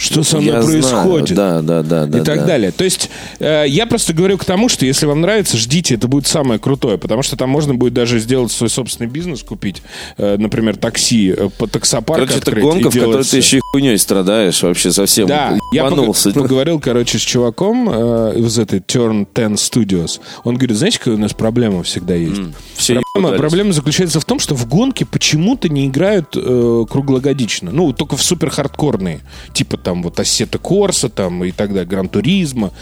Что 0.00 0.22
со 0.22 0.38
мной 0.38 0.54
Я 0.54 0.62
знаю. 0.62 0.80
происходит? 0.80 1.36
Да, 1.36 1.60
да, 1.60 1.82
да, 1.82 2.06
да. 2.06 2.18
и 2.18 2.24
так 2.24 2.38
да. 2.38 2.46
далее. 2.46 2.72
То 2.72 2.84
есть 2.84 3.10
э, 3.38 3.66
я 3.68 3.84
просто 3.84 4.14
говорю 4.14 4.38
к 4.38 4.46
тому, 4.46 4.70
что 4.70 4.86
если 4.86 5.04
вам 5.04 5.20
нравится, 5.20 5.58
ждите, 5.58 5.96
это 5.96 6.08
будет 6.08 6.26
самое 6.26 6.58
крутое, 6.58 6.96
потому 6.96 7.22
что 7.22 7.36
там 7.36 7.50
можно 7.50 7.74
будет 7.74 7.92
даже 7.92 8.18
сделать 8.18 8.50
свой 8.50 8.70
собственный 8.70 9.10
бизнес, 9.10 9.42
купить, 9.42 9.82
э, 10.16 10.38
например, 10.38 10.76
такси, 10.78 11.34
э, 11.36 11.50
по 11.58 11.66
таксопарк 11.66 12.28
Короче, 12.28 12.38
это 12.38 12.60
гонка, 12.60 12.90
в 12.90 12.94
которой 12.94 13.10
делать 13.12 13.30
ты 13.30 13.36
еще 13.36 13.58
и 13.58 13.60
хуйней 13.72 13.98
страдаешь 13.98 14.62
вообще 14.62 14.90
совсем. 14.90 15.26
Да, 15.28 15.58
я 15.74 15.84
ебанулся. 15.84 16.30
пог- 16.30 16.34
поговорил, 16.44 16.80
короче, 16.80 17.18
с 17.18 17.22
чуваком 17.22 17.90
э, 17.92 18.38
из 18.38 18.58
этой 18.58 18.78
Turn 18.78 19.26
10 19.34 19.58
Studios. 19.58 20.20
Он 20.44 20.54
говорит, 20.54 20.78
знаете, 20.78 20.98
какая 20.98 21.16
у 21.16 21.18
нас 21.18 21.34
проблема 21.34 21.82
всегда 21.82 22.14
есть? 22.14 22.40
все 22.74 23.02
проблема, 23.12 23.36
проблема 23.36 23.72
заключается 23.74 24.18
в 24.18 24.24
том, 24.24 24.38
что 24.38 24.54
в 24.54 24.66
гонке 24.66 25.04
почему-то 25.04 25.68
не 25.68 25.86
играют 25.86 26.34
э, 26.36 26.84
круглогодично. 26.90 27.70
Ну, 27.70 27.92
только 27.92 28.16
в 28.16 28.22
супер 28.22 28.48
хардкорные. 28.48 29.20
Типа 29.52 29.76
там 29.76 29.89
вот 29.94 30.18
Assetto 30.20 30.58
Corsa 30.58 31.08
там 31.08 31.44
и 31.44 31.50
так 31.50 31.68
далее, 31.70 31.86
Gran 31.86 32.08
Turismo. 32.08 32.72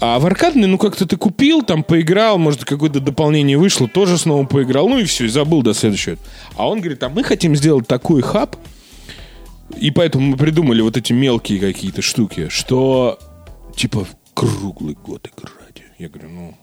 А 0.00 0.18
в 0.18 0.26
аркадные, 0.26 0.68
ну, 0.68 0.78
как-то 0.78 1.06
ты 1.06 1.16
купил, 1.16 1.62
там 1.62 1.82
поиграл, 1.82 2.38
может, 2.38 2.64
какое-то 2.64 3.00
дополнение 3.00 3.58
вышло, 3.58 3.88
тоже 3.88 4.16
снова 4.16 4.46
поиграл, 4.46 4.88
ну 4.88 4.98
и 4.98 5.04
все, 5.04 5.24
и 5.24 5.28
забыл 5.28 5.62
до 5.62 5.74
следующего. 5.74 6.16
А 6.56 6.68
он 6.68 6.80
говорит, 6.80 7.02
а 7.02 7.08
мы 7.08 7.24
хотим 7.24 7.56
сделать 7.56 7.88
такой 7.88 8.22
хаб, 8.22 8.56
и 9.76 9.90
поэтому 9.90 10.28
мы 10.28 10.36
придумали 10.36 10.80
вот 10.82 10.96
эти 10.96 11.12
мелкие 11.12 11.58
какие-то 11.58 12.00
штуки, 12.00 12.48
что 12.48 13.18
типа 13.74 14.06
круглый 14.34 14.94
год 14.94 15.28
играть. 15.28 15.82
Я 15.98 16.08
говорю, 16.08 16.28
ну, 16.28 16.54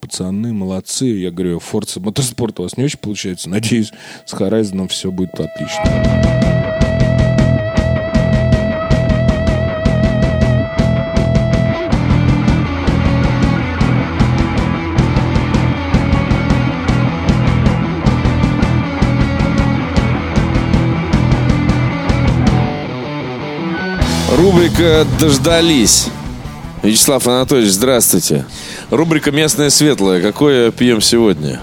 пацаны, 0.00 0.52
молодцы. 0.52 1.06
Я 1.06 1.30
говорю, 1.30 1.58
Forza 1.58 2.00
Motorsport 2.00 2.54
у 2.58 2.62
вас 2.62 2.76
не 2.76 2.84
очень 2.84 2.98
получается. 2.98 3.48
Надеюсь, 3.48 3.92
с 4.26 4.34
Horizon 4.34 4.88
все 4.88 5.10
будет 5.10 5.34
отлично. 5.34 6.71
Рубрика 24.42 25.06
«Дождались». 25.20 26.08
Вячеслав 26.82 27.24
Анатольевич, 27.28 27.70
здравствуйте. 27.70 28.44
Рубрика 28.90 29.30
«Местное 29.30 29.70
светлое». 29.70 30.20
Какое 30.20 30.72
пьем 30.72 31.00
сегодня? 31.00 31.60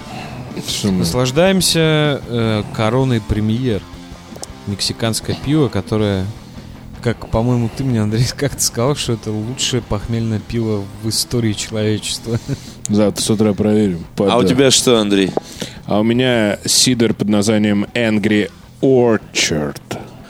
Наслаждаемся 0.86 2.22
э, 2.26 2.64
короной 2.74 3.20
премьер. 3.20 3.82
Мексиканское 4.68 5.36
пиво, 5.46 5.68
которое, 5.68 6.26
как, 7.04 7.28
по-моему, 7.30 7.70
ты 7.76 7.84
мне, 7.84 8.02
Андрей, 8.02 8.26
как-то 8.38 8.62
сказал, 8.64 8.96
что 8.96 9.12
это 9.12 9.30
лучшее 9.30 9.82
похмельное 9.82 10.40
пиво 10.40 10.86
в 11.04 11.10
истории 11.10 11.52
человечества. 11.52 12.40
Завтра 12.88 13.22
с 13.22 13.30
утра 13.30 13.54
проверим. 13.54 14.06
Под- 14.16 14.30
А 14.32 14.38
у 14.38 14.46
тебя 14.46 14.72
что, 14.72 15.02
Андрей? 15.02 15.34
А 15.86 16.00
у 16.00 16.04
меня 16.04 16.58
сидр 16.64 17.14
под 17.14 17.28
названием 17.28 17.88
Angry 17.94 18.50
Orchard. 18.82 19.82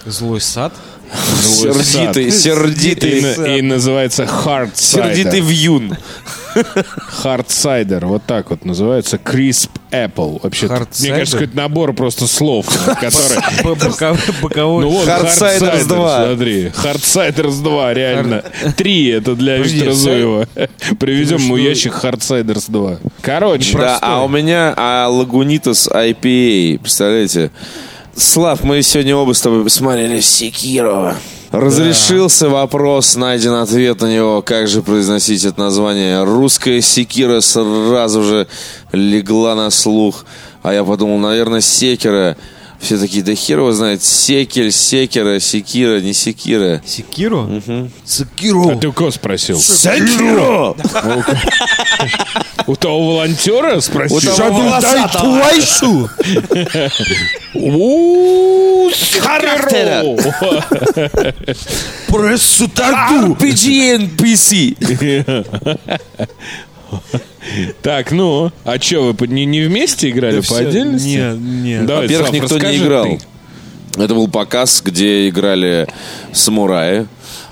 Злой 0.08 0.42
сад. 0.42 0.74
Сад. 1.12 1.76
Сердитый, 1.86 2.26
И, 2.26 2.32
сердитый. 2.32 3.22
на- 3.22 3.46
и 3.58 3.62
называется 3.62 4.24
Hard 4.24 4.72
Сердитый 4.76 5.40
Cider. 5.42 5.46
вьюн. 5.46 5.98
Hard 7.24 7.48
Cider. 7.48 8.06
Вот 8.06 8.24
так 8.26 8.50
вот 8.50 8.66
называется. 8.66 9.18
Crisp 9.18 9.70
Apple. 9.92 10.40
Вообще, 10.42 10.68
мне 10.68 11.10
кажется, 11.10 11.38
какой-то 11.38 11.56
набор 11.56 11.94
просто 11.94 12.28
слов, 12.28 12.66
бока- 13.64 14.18
Боковой. 14.42 14.84
Ну 14.84 14.90
вот, 14.90 15.08
Hard 15.08 15.26
Ciders 15.28 15.60
Ciders, 15.60 15.88
2. 15.88 16.26
смотри. 16.28 16.66
Hard 16.68 17.02
Ciders 17.02 17.64
2, 17.64 17.94
реально. 17.94 18.44
Три 18.76 19.08
это 19.10 19.36
для 19.36 19.58
Виктора 19.58 19.94
Зуева. 19.94 20.48
Привезем 21.00 21.38
ему 21.38 21.58
ящик 21.58 21.94
Hard 21.94 22.20
Ciders 22.20 22.66
2. 22.68 22.98
Короче, 23.22 23.78
Да, 23.78 24.00
а 24.02 24.24
у 24.24 24.28
меня 24.28 24.74
а, 24.76 25.08
Лагунитас 25.08 25.88
IPA, 25.88 26.80
представляете? 26.80 27.52
Слав, 28.20 28.66
мы 28.66 28.82
сегодня 28.82 29.16
оба 29.16 29.32
с 29.32 29.40
тобой 29.40 29.64
посмотрели 29.64 30.20
Секирова. 30.20 31.16
Разрешился 31.52 32.50
вопрос, 32.50 33.16
найден 33.16 33.54
ответ 33.54 34.02
на 34.02 34.14
него, 34.14 34.42
как 34.42 34.68
же 34.68 34.82
произносить 34.82 35.46
это 35.46 35.58
название. 35.62 36.26
Русская 36.26 36.82
секира 36.82 37.40
сразу 37.40 38.22
же 38.24 38.48
легла 38.92 39.56
на 39.56 39.70
слух. 39.70 40.26
А 40.64 40.74
я 40.74 40.84
подумал, 40.84 41.18
наверное, 41.18 41.62
секера. 41.62 42.36
Все 42.80 42.98
такие, 42.98 43.24
да 43.24 43.36
хер 43.36 43.60
его 43.60 43.72
знает, 43.74 44.04
секель, 44.04 44.72
секера, 44.72 45.40
секира, 45.40 46.00
не 46.00 46.14
секира. 46.14 46.82
Секиру? 46.86 47.48
а 47.68 47.88
Секиру. 48.06 48.80
ты 48.80 48.88
у 48.88 48.94
кого 48.94 49.12
спросил? 49.12 49.60
Секира! 49.60 50.74
У 52.68 52.76
того 52.76 53.06
волонтера 53.16 53.82
спросил? 53.82 54.18
У 54.18 54.22
того 54.22 54.62
волосатого. 54.62 55.42
У 57.54 58.90
характера. 59.20 60.04
Прессу 62.08 62.66
RPG 62.68 64.10
NPC. 64.18 64.76
Так, 67.82 68.12
ну, 68.12 68.52
а 68.66 68.80
что, 68.80 69.16
вы 69.18 69.28
не, 69.28 69.46
не 69.46 69.62
вместе 69.62 70.10
играли 70.10 70.42
по 70.42 70.58
отдельности? 70.58 71.08
Нет, 71.08 71.38
нет. 71.40 71.86
Давай, 71.86 72.04
Во-первых, 72.04 72.30
Слав, 72.30 72.42
никто 72.42 72.60
не 72.60 72.78
играл. 72.78 73.06
ты. 73.06 73.20
Это 74.04 74.14
был 74.14 74.28
показ, 74.28 74.82
где 74.86 75.28
играли 75.30 75.88
самураи, 76.32 77.08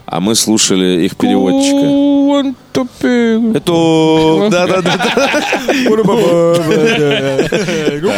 а 0.05 0.19
мы 0.19 0.35
слушали 0.35 1.05
их 1.05 1.17
переводчика. 1.17 2.53
Это... 3.55 4.47
Да-да-да. 4.51 5.41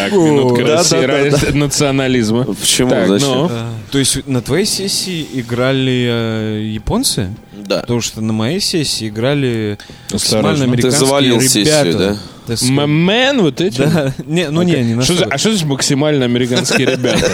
Так, 0.10 0.20
минутка 0.20 0.64
Да, 0.66 0.76
России, 0.78 0.92
да, 0.96 1.02
да, 1.02 1.08
ради 1.08 1.46
национализма. 1.58 2.44
Почему? 2.46 2.90
Так, 2.90 3.08
Зачем? 3.08 3.30
ну. 3.30 3.52
То 3.92 3.98
есть 3.98 4.28
на 4.28 4.42
твоей 4.42 4.66
сессии 4.66 5.26
играли 5.34 6.08
э, 6.10 6.70
японцы? 6.74 7.30
Да. 7.54 7.82
Потому 7.82 8.02
что 8.02 8.22
на 8.22 8.34
моей 8.34 8.60
сессии 8.60 9.10
играли 9.10 9.78
Осторожно. 10.12 10.18
максимально 10.18 10.58
Ты 10.60 10.64
американские 10.88 11.08
завалил 11.08 11.36
ребята. 11.40 11.50
сессию, 11.50 11.94
да? 11.98 12.18
Мэн 12.88 13.42
вот 13.44 13.62
эти? 13.62 13.78
Да, 13.78 14.12
не, 14.26 14.50
ну 14.50 14.64
не, 14.64 14.82
не 14.82 15.00
Что 15.04 15.14
за- 15.14 15.26
а 15.26 15.38
что 15.38 15.52
значит 15.52 15.68
максимально 15.68 16.26
американские 16.26 16.88
ребята? 16.88 17.30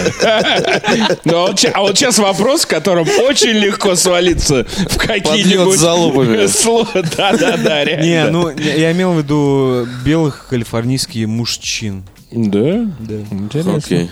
Ну, 1.24 1.36
а 1.38 1.40
вот 1.48 1.58
ща- 1.58 1.72
А 1.74 1.86
сейчас 1.94 2.18
вопрос, 2.18 2.64
в 2.64 2.66
котором 2.66 3.06
очень 3.26 3.52
легко 3.52 3.94
свалиться 3.94 4.66
в 4.90 4.98
какие-нибудь... 4.98 5.78
залупами. 5.78 6.44
сло- 6.44 6.86
Да-да-да, 7.16 7.84
реально. 7.84 8.04
Не, 8.04 8.30
ну 8.30 8.50
я 8.50 8.92
имел 8.92 9.12
в 9.14 9.18
виду 9.18 9.86
белых 10.04 10.46
калифорнийских 10.50 11.26
мужчин. 11.28 12.04
Да? 12.36 12.86
Да. 13.00 13.14
Интересно. 13.30 13.76
Окей. 13.76 14.10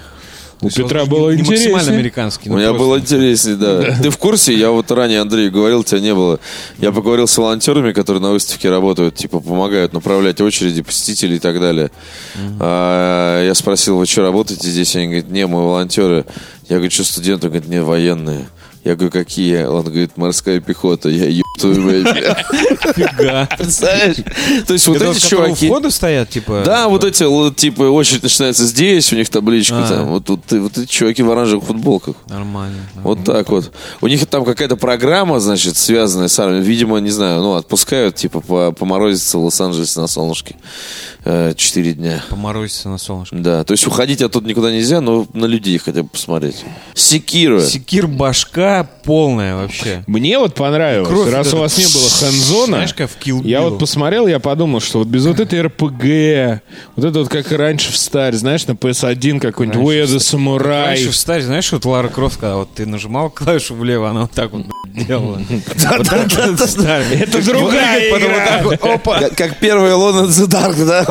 У 0.60 0.70
То 0.70 0.82
Петра 0.84 1.04
было 1.04 1.30
не, 1.30 1.36
не 1.36 1.42
максимально 1.42 1.66
интереснее. 1.72 1.94
американский. 1.98 2.48
У 2.48 2.56
меня 2.56 2.68
просто- 2.68 2.84
было 2.86 2.98
интереснее, 2.98 3.56
да. 3.56 3.98
Ты 4.02 4.08
в 4.08 4.16
курсе? 4.16 4.54
Я 4.54 4.70
вот 4.70 4.90
ранее 4.90 5.20
Андрей 5.20 5.50
говорил, 5.50 5.84
тебя 5.84 6.00
не 6.00 6.14
было. 6.14 6.40
Я 6.78 6.90
поговорил 6.90 7.26
с 7.26 7.36
волонтерами, 7.36 7.92
которые 7.92 8.22
на 8.22 8.30
выставке 8.30 8.70
работают, 8.70 9.14
типа 9.14 9.40
помогают 9.40 9.92
направлять 9.92 10.40
очереди, 10.40 10.80
посетителей 10.80 11.36
и 11.36 11.38
так 11.38 11.60
далее. 11.60 11.90
А, 12.60 13.44
я 13.44 13.54
спросил, 13.54 13.98
вы 13.98 14.06
что, 14.06 14.22
работаете 14.22 14.68
здесь? 14.70 14.94
Они 14.96 15.06
говорят, 15.06 15.28
не, 15.28 15.46
мы 15.46 15.64
волонтеры. 15.64 16.24
Я 16.68 16.76
говорю, 16.76 16.90
что 16.90 17.04
студенты? 17.04 17.48
Он 17.48 17.52
говорит, 17.52 17.68
не, 17.68 17.82
военные. 17.82 18.46
Я 18.84 18.94
говорю, 18.94 19.10
какие? 19.10 19.64
Он 19.64 19.82
говорит, 19.84 20.16
морская 20.16 20.60
пехота. 20.60 21.08
Я. 21.10 21.42
Фига. 22.94 23.48
Представляешь? 23.56 24.16
То 24.66 24.72
есть 24.72 24.86
вот 24.88 25.00
эти 25.00 25.18
чуваки... 25.20 25.66
входа 25.66 25.90
стоят, 25.90 26.30
типа... 26.30 26.62
Да, 26.64 26.88
вот 26.88 27.04
эти, 27.04 27.24
типа, 27.54 27.82
очередь 27.82 28.22
начинается 28.22 28.64
здесь, 28.66 29.12
у 29.12 29.16
них 29.16 29.28
табличка 29.28 29.84
А. 29.84 29.88
там. 29.88 30.08
Вот 30.08 30.24
тут 30.24 30.50
вот 30.50 30.76
эти 30.78 30.86
чуваки 30.90 31.22
в 31.22 31.30
оранжевых 31.30 31.64
футболках. 31.64 32.16
Нормально. 32.28 32.78
Вот 33.02 33.24
так 33.24 33.48
вот. 33.50 33.72
У 34.00 34.06
них 34.08 34.26
там 34.26 34.44
какая-то 34.44 34.76
программа, 34.76 35.40
значит, 35.40 35.76
связанная 35.76 36.28
с 36.28 36.38
армией. 36.38 36.62
Видимо, 36.62 36.98
не 36.98 37.10
знаю, 37.10 37.40
ну, 37.42 37.54
отпускают, 37.54 38.16
типа, 38.16 38.40
по- 38.40 38.72
поморозиться 38.72 39.38
в 39.38 39.44
Лос-Анджелесе 39.44 40.00
на 40.00 40.06
солнышке. 40.06 40.56
э, 41.24 41.54
4 41.56 41.92
дня. 41.94 42.22
Поморозиться 42.28 42.88
на 42.88 42.98
солнышко. 42.98 43.36
Да, 43.36 43.64
то 43.64 43.72
есть 43.72 43.86
уходить 43.86 44.20
оттуда 44.22 44.46
никуда 44.48 44.70
нельзя, 44.70 45.00
но 45.00 45.26
на 45.32 45.46
людей 45.46 45.78
хотя 45.78 46.02
бы 46.02 46.08
посмотреть. 46.08 46.64
Секира. 46.94 47.60
Секир 47.62 48.06
башка 48.06 48.88
полная 49.04 49.56
вообще. 49.56 50.04
Мне 50.06 50.38
вот 50.38 50.54
понравилось. 50.54 51.08
Кровь 51.08 51.30
Раз 51.44 51.54
у 51.54 51.58
вас 51.58 51.78
не 51.78 51.86
было 51.86 52.08
Kill 53.20 53.42
я 53.44 53.62
вот 53.62 53.78
посмотрел, 53.78 54.26
я 54.26 54.38
подумал, 54.38 54.80
что 54.80 55.00
вот 55.00 55.08
без 55.08 55.26
вот 55.26 55.40
этой 55.40 55.62
РПГ, 55.62 56.62
вот 56.96 57.04
это 57.04 57.18
вот 57.20 57.28
как 57.28 57.52
и 57.52 57.56
раньше 57.56 57.92
в 57.92 57.96
Старе, 57.96 58.36
знаешь, 58.36 58.66
на 58.66 58.72
PS1 58.72 59.40
какой-нибудь 59.40 59.80
Way 59.80 60.04
of 60.04 60.06
the 60.06 60.18
Samurai. 60.18 60.86
Раньше 60.86 61.10
в 61.10 61.16
старе, 61.16 61.42
знаешь, 61.42 61.70
вот 61.72 61.84
Лара 61.84 62.08
Крофт, 62.08 62.36
когда 62.38 62.56
вот 62.56 62.74
ты 62.74 62.86
нажимал 62.86 63.30
клавишу 63.30 63.74
влево, 63.74 64.10
она 64.10 64.22
вот 64.22 64.32
так 64.32 64.52
вот 64.52 64.66
делала. 64.86 65.40
Это 67.14 67.44
другая 67.44 68.08
игра. 68.10 68.76
Как, 69.36 69.62
Alone 69.62 70.24
in 70.24 70.28
the 70.28 70.46
Dark, 70.46 70.84
да? 70.84 71.04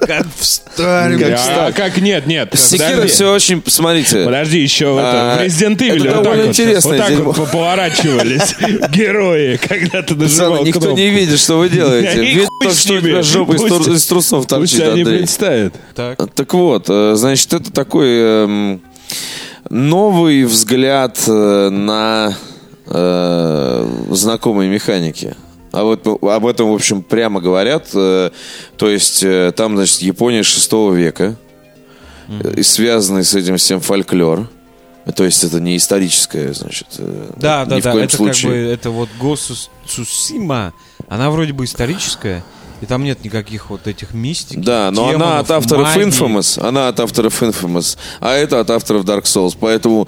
Как 0.06 0.26
в 0.38 0.44
старе. 0.44 1.36
А, 1.38 1.72
как 1.72 1.98
нет, 1.98 2.26
нет. 2.26 2.52
Секира 2.54 3.06
все 3.06 3.32
очень... 3.32 3.62
Смотрите. 3.66 4.24
Подожди, 4.24 4.60
еще 4.60 4.92
в 4.92 4.98
А, 4.98 5.44
Resident 5.44 5.76
Evil 5.78 5.94
это 5.94 6.04
вот 6.04 6.14
так 6.14 6.22
довольно 6.22 6.42
вот, 6.42 6.50
интересное 6.50 6.98
вот 6.98 7.06
так 7.06 7.18
вот 7.18 7.50
поворачивались 7.50 8.54
герои, 8.90 9.19
когда 9.58 10.02
ты 10.02 10.14
Пацаны, 10.14 10.22
нажимал 10.50 10.64
никто 10.64 10.80
кнопку. 10.80 10.96
не 10.98 11.10
видит, 11.10 11.38
что 11.38 11.58
вы 11.58 11.68
делаете. 11.68 12.34
Хуй 12.46 12.46
только, 12.60 12.74
что 12.76 12.94
у 12.94 13.00
тебя 13.00 13.22
жопа 13.22 13.52
из, 13.52 13.60
Пусть- 13.62 13.88
из 13.88 14.06
трусов 14.06 14.38
Пусть 14.46 14.48
торчит, 14.48 14.80
они 14.82 15.02
Андрей. 15.02 15.18
представят. 15.18 15.74
Так. 15.94 16.18
Так 16.34 16.54
вот, 16.54 16.86
э, 16.88 17.14
значит, 17.16 17.52
это 17.52 17.72
такой 17.72 18.08
эм, 18.08 18.80
новый 19.68 20.44
взгляд 20.44 21.18
э, 21.26 21.68
на 21.70 22.34
э, 22.86 23.88
знакомые 24.10 24.70
механики. 24.70 25.34
А 25.72 25.84
вот 25.84 26.06
об 26.06 26.46
этом, 26.46 26.70
в 26.70 26.74
общем, 26.74 27.02
прямо 27.02 27.40
говорят. 27.40 27.88
э, 27.94 28.30
То 28.76 28.88
есть 28.90 29.24
там, 29.56 29.76
значит, 29.76 30.00
Япония 30.02 30.42
6 30.42 30.72
века. 30.92 31.36
И 32.56 32.62
связанный 32.62 33.24
с 33.24 33.34
этим 33.34 33.56
всем 33.56 33.80
фольклор. 33.80 34.48
То 35.14 35.24
есть 35.24 35.42
это 35.44 35.60
не 35.60 35.76
историческое, 35.76 36.52
значит. 36.52 36.86
э, 36.98 37.30
Да, 37.36 37.64
да, 37.64 37.76
ни 37.76 37.80
в 37.80 37.84
да, 37.84 37.92
коем 37.92 38.04
это 38.04 38.16
как 38.16 38.26
бы, 38.26 38.32
случае. 38.34 38.72
это 38.72 38.90
вот 38.90 39.08
Госу 39.18 39.54
Цусима, 39.88 40.72
она 41.08 41.30
вроде 41.30 41.52
бы 41.52 41.64
историческая, 41.64 42.44
и 42.80 42.86
там 42.86 43.02
нет 43.02 43.24
никаких 43.24 43.70
вот 43.70 43.86
этих 43.86 44.12
мистик. 44.14 44.60
Да, 44.60 44.90
но 44.90 45.04
она 45.08 45.12
демонов, 45.12 45.40
от 45.40 45.50
авторов 45.50 45.94
магии. 45.96 46.06
Infamous, 46.08 46.60
она 46.66 46.88
от 46.88 47.00
авторов 47.00 47.42
Infamous, 47.42 47.96
а 48.20 48.32
это 48.34 48.60
от 48.60 48.70
авторов 48.70 49.04
Dark 49.04 49.24
Souls, 49.24 49.56
поэтому... 49.58 50.06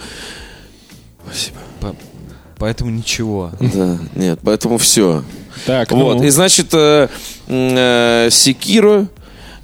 Спасибо. 1.27 1.57
По- 1.81 1.97
Поэтому 2.59 2.91
ничего. 2.91 3.51
Да, 3.59 3.99
нет, 4.15 4.39
поэтому 4.45 4.79
все. 4.79 5.25
Так, 5.67 5.91
Вот, 5.91 6.19
ну, 6.19 6.23
и 6.25 6.29
значит, 6.31 6.69
э, 6.73 7.09
э, 7.49 8.29
Секиро, 8.31 9.01
э, 9.03 9.07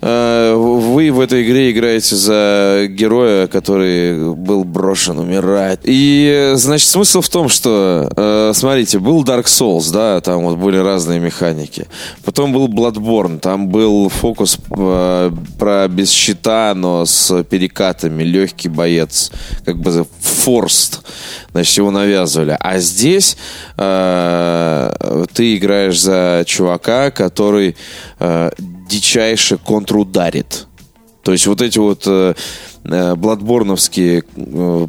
вы 0.01 1.11
в 1.11 1.21
этой 1.21 1.45
игре 1.45 1.73
играете 1.73 2.15
за 2.15 2.87
героя, 2.89 3.47
который 3.49 4.35
был 4.35 4.65
брошен, 4.65 5.19
умирает. 5.19 5.81
И, 5.85 6.53
э, 6.53 6.57
значит, 6.57 6.89
смысл 6.89 7.21
в 7.21 7.29
том, 7.29 7.49
что, 7.49 8.11
э, 8.17 8.53
смотрите, 8.55 8.99
был 8.99 9.25
Dark 9.25 9.45
Souls, 9.45 9.93
да, 9.93 10.21
там 10.21 10.45
вот 10.45 10.57
были 10.59 10.77
разные 10.77 11.21
механики. 11.21 11.87
Потом 12.25 12.53
был 12.53 12.69
Bloodborne, 12.69 13.39
там 13.41 13.69
был 13.69 14.09
фокус 14.09 14.59
э, 14.71 15.31
про 15.59 15.89
без 15.89 16.11
щита, 16.11 16.73
но 16.77 17.05
с 17.05 17.43
перекатами, 17.45 18.23
легкий 18.23 18.69
боец, 18.69 19.33
как 19.65 19.79
бы 19.79 20.07
форст, 20.21 21.01
значит, 21.53 21.77
его 21.77 21.91
навязывали. 21.91 22.57
А 22.61 22.79
здесь 22.79 23.37
э, 23.77 25.25
ты 25.33 25.57
играешь 25.57 26.01
за 26.01 26.45
чувака, 26.47 27.11
который 27.11 27.77
э, 28.21 28.51
дичайше 28.89 29.59
контрударит. 29.59 30.67
То 31.23 31.33
есть 31.33 31.47
вот 31.47 31.61
эти 31.61 31.79
вот 31.79 32.05
э, 32.07 32.35
э, 32.85 33.15
бладборновские, 33.15 34.23
э, 34.35 34.87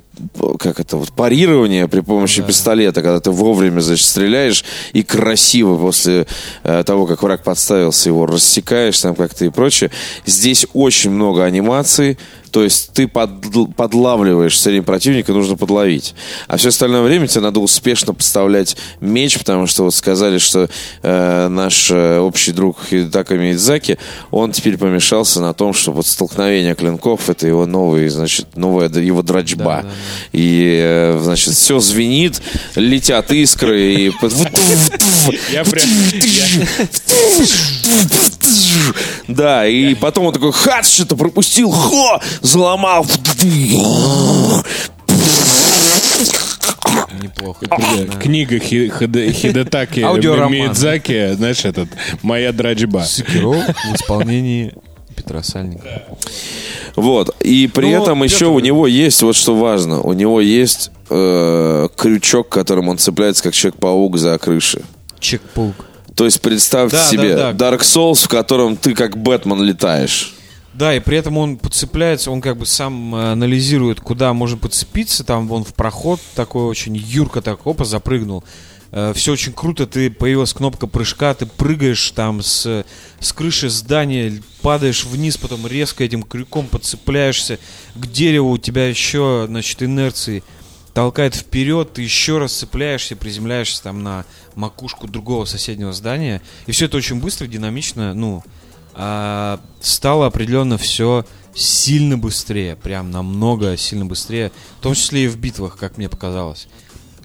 как 0.57 0.79
это 0.79 0.95
вот, 0.95 1.11
парирование 1.11 1.87
при 1.89 1.99
помощи 1.99 2.41
пистолета, 2.41 3.01
когда 3.01 3.19
ты 3.19 3.31
вовремя, 3.31 3.81
значит, 3.81 4.05
стреляешь 4.05 4.63
и 4.93 5.03
красиво 5.03 5.77
после 5.77 6.27
э, 6.63 6.83
того, 6.85 7.07
как 7.07 7.23
враг 7.23 7.43
подставился, 7.43 8.07
его 8.07 8.25
рассекаешь 8.25 8.99
там 9.01 9.15
как-то 9.15 9.43
и 9.43 9.49
прочее. 9.49 9.91
Здесь 10.25 10.65
очень 10.73 11.09
много 11.09 11.43
анимаций, 11.43 12.17
то 12.51 12.63
есть 12.63 12.91
ты 12.93 13.07
под- 13.07 13.75
подлавливаешь 13.75 14.57
время 14.57 14.83
противника, 14.83 15.33
нужно 15.33 15.55
подловить. 15.55 16.13
А 16.47 16.57
все 16.57 16.69
остальное 16.69 17.01
время 17.01 17.27
тебе 17.27 17.41
надо 17.41 17.59
успешно 17.59 18.13
подставлять 18.13 18.77
меч, 19.01 19.37
потому 19.37 19.67
что 19.67 19.83
вот 19.83 19.93
сказали, 19.93 20.37
что 20.37 20.69
э, 21.03 21.47
наш 21.49 21.91
э, 21.91 22.19
общий 22.19 22.51
друг 22.51 22.77
Хидетака 22.89 23.35
Мидзаки, 23.35 23.97
он 24.31 24.51
теперь 24.51 24.77
помешался 24.77 25.41
на 25.41 25.53
том, 25.53 25.73
что 25.73 25.91
вот 25.91 26.07
столкновение 26.07 26.75
клинков 26.75 27.29
это 27.29 27.47
его 27.47 27.65
новый, 27.65 28.09
значит, 28.09 28.55
новая 28.55 28.89
его 28.89 29.21
драчба. 29.21 29.85
И, 30.31 30.79
э, 30.81 31.19
значит, 31.21 31.53
все 31.53 31.79
звенит, 31.79 32.41
летят 32.75 33.31
искры 33.31 33.93
и... 33.93 34.11
я 35.51 35.63
прям... 35.63 35.87
Да, 39.27 39.65
и 39.67 39.93
потом 39.95 40.25
он 40.25 40.33
такой, 40.33 40.51
хат, 40.51 40.85
что-то 40.85 41.15
пропустил, 41.15 41.71
хо, 41.71 42.19
заломал. 42.41 43.05
Неплохо. 47.21 47.65
Книга 48.21 48.59
Хи- 48.59 48.89
Хиде- 48.89 49.31
Хидетаки. 49.31 49.99
Миядзаки, 50.49 51.33
знаешь, 51.33 51.65
этот 51.65 51.89
«Моя 52.21 52.51
драчба». 52.51 53.03
Секиро 53.03 53.51
в 53.53 53.95
исполнении 53.95 54.73
Петра 55.15 55.43
Сальника. 55.43 56.03
Вот. 56.95 57.35
И 57.41 57.67
при 57.67 57.93
Ну, 57.93 58.01
этом 58.03 58.23
еще 58.23 58.45
у 58.47 58.59
него 58.59 58.87
есть, 58.87 59.21
вот 59.21 59.35
что 59.35 59.55
важно, 59.55 60.01
у 60.01 60.13
него 60.13 60.39
есть 60.41 60.91
э, 61.09 61.87
крючок, 61.97 62.49
которым 62.49 62.89
он 62.89 62.97
цепляется, 62.97 63.43
как 63.43 63.53
Человек-паук 63.53 64.17
за 64.17 64.37
крыши. 64.37 64.81
Чекпаук. 65.19 65.75
То 66.19 66.25
есть 66.25 66.41
представьте 66.41 66.97
Да, 66.97 67.03
себе 67.05 67.33
да, 67.33 67.53
да. 67.53 67.71
Dark 67.71 67.79
Souls, 67.79 68.25
в 68.25 68.27
котором 68.27 68.75
ты 68.75 68.93
как 68.93 69.17
Бэтмен 69.17 69.61
летаешь. 69.63 70.33
Да, 70.73 70.93
и 70.93 70.99
при 70.99 71.17
этом 71.17 71.37
он 71.37 71.55
подцепляется, 71.55 72.29
он 72.29 72.41
как 72.41 72.57
бы 72.57 72.65
сам 72.65 73.15
э, 73.15 73.31
анализирует, 73.31 74.01
куда 74.01 74.33
можно 74.33 74.57
подцепиться, 74.57 75.23
там 75.23 75.47
вон 75.47 75.63
в 75.63 75.73
проход 75.73 76.19
такой 76.35 76.63
очень 76.65 76.97
юрко 76.97 77.41
так, 77.41 77.65
опа, 77.65 77.85
запрыгнул. 77.85 78.43
все 79.13 79.31
очень 79.31 79.53
круто, 79.53 79.87
ты 79.87 80.11
появилась 80.11 80.51
кнопка 80.51 80.87
прыжка, 80.87 81.33
ты 81.33 81.45
прыгаешь 81.45 82.11
там 82.11 82.41
с, 82.43 82.83
с 83.21 83.33
крыши 83.33 83.69
здания, 83.69 84.41
падаешь 84.61 85.05
вниз, 85.05 85.37
потом 85.37 85.67
резко 85.67 86.03
этим 86.03 86.23
крюком 86.23 86.67
подцепляешься 86.67 87.59
к 87.95 88.07
дереву, 88.07 88.51
у 88.51 88.57
тебя 88.57 88.89
еще, 88.89 89.45
значит, 89.47 89.81
инерции 89.83 90.43
толкает 90.93 91.35
вперед, 91.35 91.93
ты 91.93 92.01
еще 92.01 92.37
раз 92.37 92.53
цепляешься, 92.53 93.15
приземляешься 93.15 93.83
там 93.83 94.03
на 94.03 94.25
макушку 94.55 95.07
другого 95.07 95.45
соседнего 95.45 95.93
здания. 95.93 96.41
И 96.65 96.71
все 96.71 96.85
это 96.85 96.97
очень 96.97 97.19
быстро, 97.19 97.47
динамично, 97.47 98.13
ну, 98.13 98.43
а, 98.93 99.59
стало 99.81 100.25
определенно 100.27 100.77
все 100.77 101.25
сильно 101.53 102.17
быстрее, 102.17 102.75
прям 102.75 103.11
намного 103.11 103.75
сильно 103.77 104.05
быстрее, 104.05 104.51
в 104.79 104.83
том 104.83 104.93
числе 104.93 105.25
и 105.25 105.27
в 105.27 105.37
битвах, 105.37 105.77
как 105.77 105.97
мне 105.97 106.09
показалось. 106.09 106.67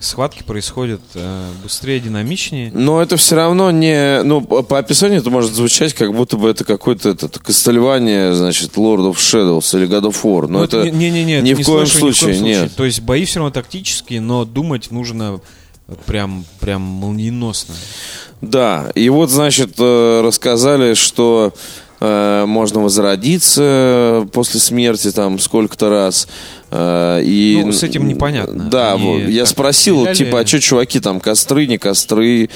Схватки 0.05 0.43
происходят 0.43 1.01
э, 1.15 1.47
быстрее, 1.63 1.99
динамичнее. 1.99 2.71
Но 2.73 3.01
это 3.01 3.17
все 3.17 3.37
равно 3.37 3.71
не... 3.71 4.23
Ну, 4.23 4.43
по 4.43 4.79
описанию 4.79 5.21
это 5.21 5.31
может 5.31 5.53
звучать, 5.53 5.95
как 5.95 6.15
будто 6.15 6.37
бы 6.37 6.51
это 6.51 6.65
какое-то 6.65 7.11
этот, 7.11 7.39
Кастельвания, 7.39 8.33
значит, 8.33 8.73
Lord 8.75 9.11
of 9.11 9.17
Shadows 9.17 9.77
или 9.77 9.89
God 9.89 10.11
of 10.11 10.23
War. 10.23 10.43
Но 10.43 10.59
Ну, 10.59 10.65
это 10.65 10.91
не, 10.91 11.11
не, 11.11 11.25
не, 11.25 11.41
ни 11.41 11.53
это 11.53 11.63
в 11.63 11.65
коем 11.65 11.87
слэшер, 11.87 12.07
ни 12.09 12.13
в 12.13 12.17
случае, 12.17 12.41
нет. 12.41 12.75
То 12.77 12.85
есть 12.85 13.01
бои 13.01 13.25
все 13.25 13.39
равно 13.39 13.51
тактические, 13.51 14.21
но 14.21 14.45
думать 14.45 14.91
нужно 14.91 15.41
прям, 16.07 16.45
прям 16.61 16.83
молниеносно. 16.83 17.75
Да, 18.41 18.91
и 18.95 19.09
вот, 19.09 19.31
значит, 19.31 19.75
э, 19.79 20.21
рассказали, 20.23 20.95
что 20.95 21.55
можно 22.01 22.81
возродиться 22.81 24.27
после 24.33 24.61
смерти 24.61 25.11
там 25.11 25.39
сколько-то 25.39 25.89
раз. 25.89 26.29
э, 26.71 27.23
И, 27.25 27.63
Ну, 27.65 27.73
с 27.73 27.83
этим 27.83 28.07
непонятно. 28.09 28.65
Да, 28.69 28.95
Они 28.95 29.05
вот. 29.23 29.29
я 29.31 29.47
спросил, 29.47 30.01
стреляли. 30.01 30.17
типа, 30.17 30.41
а 30.41 30.47
что, 30.47 30.61
чуваки, 30.61 31.01
там 31.01 31.21
костры, 31.21 31.67
не 31.67 31.79
костры? 31.79 32.51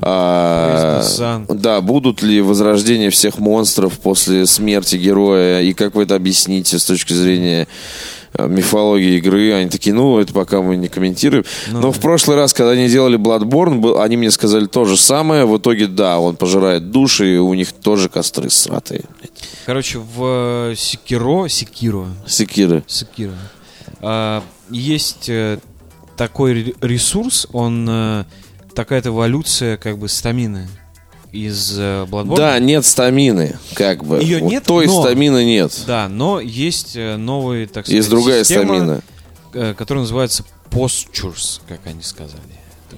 А, 0.00 1.02
да, 1.48 1.80
будут 1.80 2.22
ли 2.22 2.40
возрождения 2.40 3.10
всех 3.10 3.38
монстров 3.38 3.98
после 3.98 4.46
смерти 4.46 4.96
героя? 4.96 5.62
И 5.62 5.72
как 5.72 5.94
вы 5.94 6.02
это 6.04 6.14
объясните 6.14 6.78
с 6.78 6.84
точки 6.84 7.12
зрения 7.14 7.62
э, 7.62 7.66
мифологии 8.38 9.16
игры, 9.18 9.52
они 9.52 9.68
такие, 9.70 9.94
ну, 9.94 10.18
это 10.18 10.32
пока 10.32 10.62
мы 10.62 10.76
не 10.76 10.88
комментируем. 10.88 11.44
Ну 11.70 11.80
Но 11.80 11.92
в 11.92 12.00
прошлый 12.00 12.36
раз, 12.36 12.52
когда 12.52 12.72
они 12.72 12.88
делали 12.88 13.18
Bloodborne, 13.18 14.02
они 14.02 14.16
мне 14.16 14.30
сказали 14.30 14.66
то 14.66 14.84
же 14.84 14.96
самое. 14.96 15.44
В 15.44 15.58
итоге, 15.58 15.86
да, 15.86 16.18
он 16.18 16.36
пожирает 16.36 16.90
души, 16.90 17.34
и 17.34 17.38
у 17.38 17.52
них 17.54 17.72
тоже 17.72 18.08
костры 18.08 18.50
сратые. 18.50 19.04
Короче, 19.66 19.98
в 19.98 20.70
э, 20.72 20.74
Секиро, 20.76 21.48
Секиро, 21.48 22.06
Секиры. 22.26 22.82
Секиро, 22.86 23.34
а, 24.00 24.42
есть 24.70 25.28
э, 25.28 25.58
такой 26.16 26.52
ре- 26.52 26.74
ресурс, 26.80 27.46
он 27.52 27.86
э, 27.88 28.24
такая-то 28.74 29.10
эволюция 29.10 29.76
как 29.76 29.98
бы 29.98 30.08
стамины. 30.08 30.68
Из 31.32 31.78
э, 31.78 32.04
Bloodborne. 32.08 32.36
Да, 32.36 32.58
нет 32.58 32.84
стамины, 32.84 33.58
как 33.74 34.04
бы. 34.04 34.18
Её 34.22 34.40
Вот 34.40 34.50
нет, 34.50 34.64
той 34.64 34.86
но- 34.86 35.02
стамины 35.02 35.44
нет. 35.44 35.72
Да, 35.86 36.08
но 36.08 36.40
есть 36.40 36.92
э, 36.94 37.16
новые, 37.16 37.66
так 37.66 37.84
сказать, 37.86 37.96
Есть 37.96 38.10
другая 38.10 38.44
система, 38.44 38.76
стамина. 38.76 39.02
э, 39.54 39.74
которая 39.76 40.02
называется 40.02 40.44
postures, 40.70 41.60
как 41.68 41.80
они 41.86 42.02
сказали. 42.02 42.40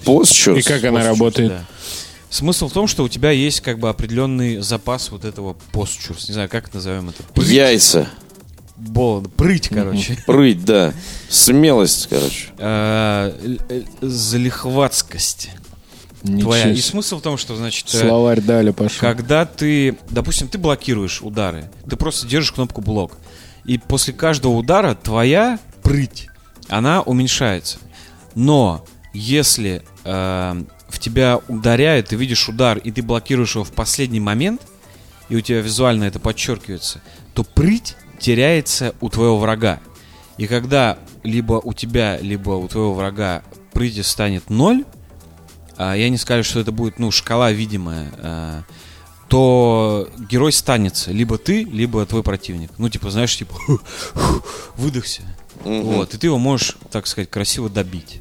Постчус. 0.05 0.59
И 0.59 0.62
как 0.62 0.83
она 0.85 1.01
postures, 1.01 1.05
работает? 1.07 1.49
да. 1.51 1.64
Смысл 2.29 2.68
в 2.68 2.73
том, 2.73 2.88
что 2.88 3.05
у 3.05 3.09
тебя 3.09 3.31
есть 3.31 3.61
как 3.61 3.79
бы 3.79 3.88
определенный 3.88 4.59
запас 4.61 5.11
вот 5.12 5.25
этого 5.25 5.57
postures. 5.73 6.25
Не 6.27 6.35
знаю, 6.35 6.49
как 6.49 6.75
назовем 6.75 7.11
это. 7.11 7.23
Прыть, 7.33 7.49
Яйца. 7.49 8.09
бол- 8.77 9.23
прыть, 9.23 9.68
короче. 9.68 10.18
Прыть, 10.26 10.64
да. 10.64 10.93
Смелость, 11.28 12.09
короче. 12.11 12.49
Э, 12.59 13.32
твоя. 16.25 16.70
И 16.70 16.81
смысл 16.81 17.18
в 17.18 17.22
том, 17.22 17.37
что, 17.37 17.57
значит, 17.57 17.87
э, 17.95 18.01
Словарь 18.01 18.41
дали, 18.41 18.70
пошел. 18.70 19.01
Когда 19.01 19.45
ты, 19.45 19.97
допустим, 20.11 20.49
ты 20.49 20.59
блокируешь 20.59 21.22
удары, 21.22 21.70
ты 21.89 21.97
просто 21.97 22.27
держишь 22.27 22.53
кнопку 22.53 22.81
блок. 22.81 23.18
И 23.64 23.79
после 23.79 24.12
каждого 24.12 24.53
удара 24.53 24.95
твоя 24.95 25.59
прыть, 25.83 26.29
она 26.68 27.03
уменьшается. 27.03 27.79
Но 28.35 28.85
если 29.12 29.83
э, 30.05 30.62
в 30.89 30.99
тебя 30.99 31.41
ударяет, 31.49 32.09
ты 32.09 32.16
видишь 32.16 32.49
удар, 32.49 32.79
и 32.79 32.91
ты 32.91 33.03
блокируешь 33.03 33.55
его 33.55 33.64
в 33.64 33.72
последний 33.72 34.20
момент, 34.20 34.62
и 35.29 35.37
у 35.37 35.41
тебя 35.41 35.61
визуально 35.61 36.05
это 36.05 36.20
подчеркивается, 36.20 37.01
то 37.33 37.45
прыть 37.45 37.97
теряется 38.18 38.95
у 39.01 39.09
твоего 39.09 39.39
врага. 39.39 39.81
И 40.37 40.47
когда 40.47 40.99
либо 41.22 41.55
у 41.55 41.72
тебя, 41.72 42.18
либо 42.18 42.51
у 42.51 42.68
твоего 42.68 42.95
врага 42.95 43.43
прыти 43.72 44.03
станет 44.03 44.51
ноль, 44.51 44.85
я 45.79 46.09
не 46.09 46.16
скажу, 46.16 46.45
что 46.45 46.61
это 46.61 46.72
будет, 46.72 46.99
ну, 46.99 47.11
шкала 47.11 47.51
видимая, 47.53 48.11
а, 48.18 48.62
то 49.29 50.09
герой 50.31 50.53
станется. 50.53 51.11
Либо 51.11 51.39
ты, 51.39 51.64
либо 51.64 52.05
твой 52.07 52.22
противник. 52.22 52.70
Ну, 52.79 52.89
типа, 52.89 53.11
знаешь, 53.11 53.37
типа, 53.37 53.55
выдохся. 54.77 55.22
Вот, 55.64 56.14
и 56.14 56.18
ты 56.18 56.27
его 56.27 56.39
можешь, 56.39 56.77
так 56.91 57.07
сказать, 57.07 57.31
красиво 57.31 57.68
добить. 57.68 58.20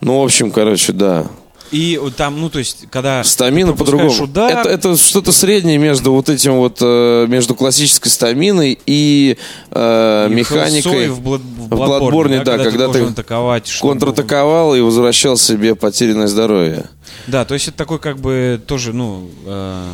Ну, 0.00 0.20
в 0.20 0.24
общем, 0.24 0.50
короче, 0.50 0.92
да. 0.92 1.26
И 1.70 2.00
там, 2.16 2.40
ну, 2.40 2.48
то 2.48 2.58
есть, 2.58 2.86
когда 2.90 3.22
Стамина 3.24 3.72
по-другому. 3.74 4.10
удар, 4.22 4.50
Это, 4.58 4.68
это 4.70 4.96
что-то 4.96 5.32
среднее 5.32 5.76
между 5.78 6.12
вот 6.12 6.28
этим 6.28 6.54
вот, 6.56 6.78
э, 6.80 7.26
между 7.28 7.54
классической 7.54 8.08
стаминой 8.08 8.78
и, 8.86 9.36
э, 9.70 10.28
и 10.30 10.34
механикой. 10.34 11.08
В, 11.08 11.20
Блад- 11.20 11.40
в 11.40 11.72
Bloodborne, 11.72 12.10
Bloodborne, 12.10 12.44
да, 12.44 12.58
когда 12.58 12.88
ты 12.88 13.02
атаковать, 13.02 13.66
чтобы- 13.66 13.92
Контратаковал 13.92 14.74
и 14.74 14.80
возвращал 14.80 15.36
себе 15.36 15.74
потерянное 15.74 16.26
здоровье. 16.26 16.86
Да, 17.26 17.44
то 17.44 17.54
есть 17.54 17.68
это 17.68 17.76
такой 17.76 17.98
как 17.98 18.18
бы 18.18 18.60
тоже, 18.66 18.92
ну... 18.92 19.28
э, 19.44 19.86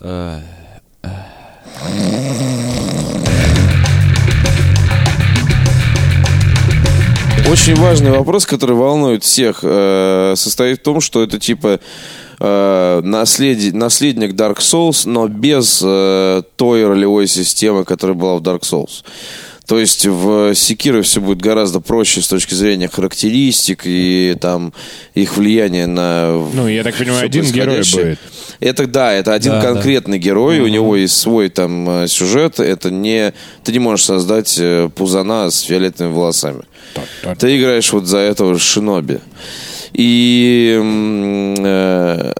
э, 0.00 0.40
Очень 7.48 7.76
важный 7.76 8.10
вопрос, 8.10 8.44
который 8.44 8.74
волнует 8.74 9.22
всех, 9.22 9.60
э, 9.62 10.34
состоит 10.36 10.80
в 10.80 10.82
том, 10.82 11.00
что 11.00 11.22
это 11.22 11.38
типа 11.38 11.78
э, 12.40 13.00
наследи- 13.04 13.72
наследник 13.72 14.32
Dark 14.32 14.58
Souls, 14.58 15.08
но 15.08 15.28
без 15.28 15.80
э, 15.84 16.42
той 16.56 16.84
ролевой 16.84 17.28
системы, 17.28 17.84
которая 17.84 18.16
была 18.16 18.34
в 18.34 18.42
Dark 18.42 18.62
Souls. 18.62 19.04
То 19.66 19.80
есть 19.80 20.06
в 20.06 20.54
Секиро 20.54 21.02
все 21.02 21.20
будет 21.20 21.40
гораздо 21.40 21.80
проще 21.80 22.22
с 22.22 22.28
точки 22.28 22.54
зрения 22.54 22.88
характеристик 22.88 23.82
и 23.84 24.36
там 24.40 24.72
их 25.14 25.36
влияния 25.36 25.86
на 25.86 26.32
Ну, 26.52 26.68
я 26.68 26.84
так 26.84 26.94
понимаю, 26.94 27.24
один 27.24 27.44
герой 27.50 27.78
будет. 27.78 28.18
Это 28.60 28.86
да, 28.86 29.12
это 29.12 29.34
один 29.34 29.52
Да, 29.52 29.62
конкретный 29.62 30.18
герой, 30.18 30.60
у 30.60 30.68
него 30.68 30.96
есть 30.96 31.16
свой 31.16 31.48
там 31.48 31.88
э, 31.88 32.08
сюжет. 32.08 32.60
Это 32.60 32.90
не 32.90 33.34
ты 33.64 33.72
не 33.72 33.80
можешь 33.80 34.06
создать 34.06 34.56
э, 34.58 34.88
пузана 34.94 35.50
с 35.50 35.60
фиолетовыми 35.60 36.12
волосами. 36.12 36.62
Так, 37.22 37.38
Ты 37.38 37.58
играешь 37.58 37.92
вот 37.92 38.06
за 38.06 38.18
этого 38.18 38.58
шиноби. 38.58 39.18
И 39.92 40.80
э, 41.58 42.32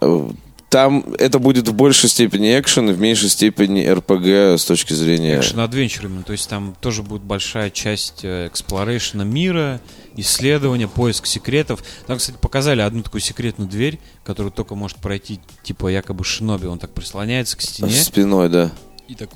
там 0.77 1.07
это 1.19 1.39
будет 1.39 1.69
в 1.69 1.73
большей 1.73 2.11
степени 2.11 2.49
экшен 2.61 2.91
и 2.91 2.93
в 2.93 3.01
меньшей 3.01 3.31
степени 3.31 3.87
RPG 3.87 4.61
с 4.61 4.65
точки 4.67 4.93
зрения... 4.93 5.39
экшен 5.39 5.61
adventure 5.61 6.04
ами. 6.04 6.23
То 6.23 6.33
есть 6.33 6.51
там 6.51 6.77
тоже 6.83 7.03
будет 7.03 7.23
большая 7.23 7.71
часть 7.71 8.25
э, 8.25 8.49
exploration 8.49 9.18
а 9.18 9.25
мира, 9.25 9.81
исследования, 10.17 10.87
поиск 10.87 11.25
секретов. 11.25 11.83
Там, 12.07 12.19
кстати, 12.19 12.37
показали 12.39 12.83
одну 12.83 13.03
такую 13.03 13.23
секретную 13.23 13.71
дверь, 13.71 13.99
которую 14.23 14.53
только 14.53 14.75
может 14.75 14.99
пройти, 14.99 15.41
типа, 15.63 15.89
якобы 15.89 16.25
шиноби. 16.25 16.67
Он 16.67 16.79
так 16.79 16.93
прислоняется 16.93 17.57
к 17.57 17.63
стене 17.63 17.93
Спиной, 17.93 18.51
да. 18.51 18.71
и 19.09 19.15
так... 19.15 19.31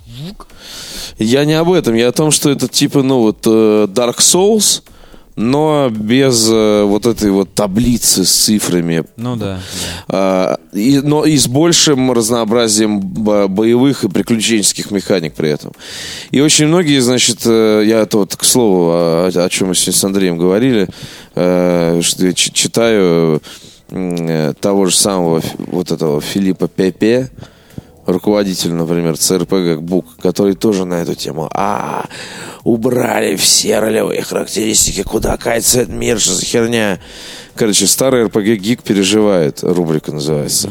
Я 1.17 1.47
не 1.47 1.55
об 1.55 1.73
этом, 1.73 1.95
я 1.95 2.09
о 2.09 2.13
том, 2.13 2.33
что 2.33 2.51
это 2.51 2.69
типа, 2.69 3.03
ну 3.03 3.21
вот, 3.21 3.47
э, 3.47 3.87
Dark 3.87 4.19
Souls, 4.19 4.83
но 5.41 5.89
без 5.91 6.49
э, 6.51 6.83
вот 6.85 7.07
этой 7.07 7.31
вот 7.31 7.55
таблицы 7.55 8.25
с 8.25 8.31
цифрами. 8.31 9.05
Ну 9.17 9.37
да. 9.37 9.61
А, 10.07 10.59
и, 10.73 11.01
но 11.03 11.25
и 11.25 11.37
с 11.39 11.49
большим 11.49 12.13
разнообразием 12.13 13.01
бо- 13.01 13.49
боевых 13.49 14.05
и 14.05 14.09
приключенческих 14.09 14.91
механик 14.91 15.35
при 15.35 15.49
этом. 15.49 15.73
И 16.31 16.41
очень 16.41 16.67
многие, 16.67 17.01
значит, 17.01 17.39
э, 17.47 17.85
я 17.87 18.01
это 18.01 18.19
вот, 18.19 18.37
к 18.37 18.45
слову, 18.45 18.91
о, 18.91 19.31
о 19.35 19.49
чем 19.49 19.69
мы 19.69 19.75
сегодня 19.75 19.99
с 19.99 20.05
Андреем 20.05 20.37
говорили, 20.37 20.89
э, 21.35 22.01
что 22.03 22.27
я 22.27 22.33
читаю 22.35 23.41
того 24.61 24.87
же 24.87 24.97
самого 24.97 25.43
вот 25.59 25.91
этого 25.91 26.21
Филиппа 26.21 26.69
Пепе, 26.69 27.29
руководитель, 28.13 28.73
например, 28.73 29.17
ЦРПГ 29.17 29.81
БУК, 29.81 30.07
который 30.23 30.55
тоже 30.55 30.85
на 30.85 30.95
эту 30.95 31.15
тему. 31.15 31.49
А, 31.53 32.07
убрали 32.65 33.37
все 33.37 33.79
ролевые 33.79 34.23
характеристики, 34.23 35.03
куда 35.03 35.37
кается 35.37 35.83
этот 35.83 35.95
мир, 35.95 36.21
что 36.21 36.35
за 36.35 36.45
херня? 36.45 37.01
Короче, 37.55 37.87
старый 37.87 38.25
РПГ 38.25 38.61
Гик 38.61 38.83
переживает, 38.83 39.63
рубрика 39.63 40.13
называется. 40.13 40.71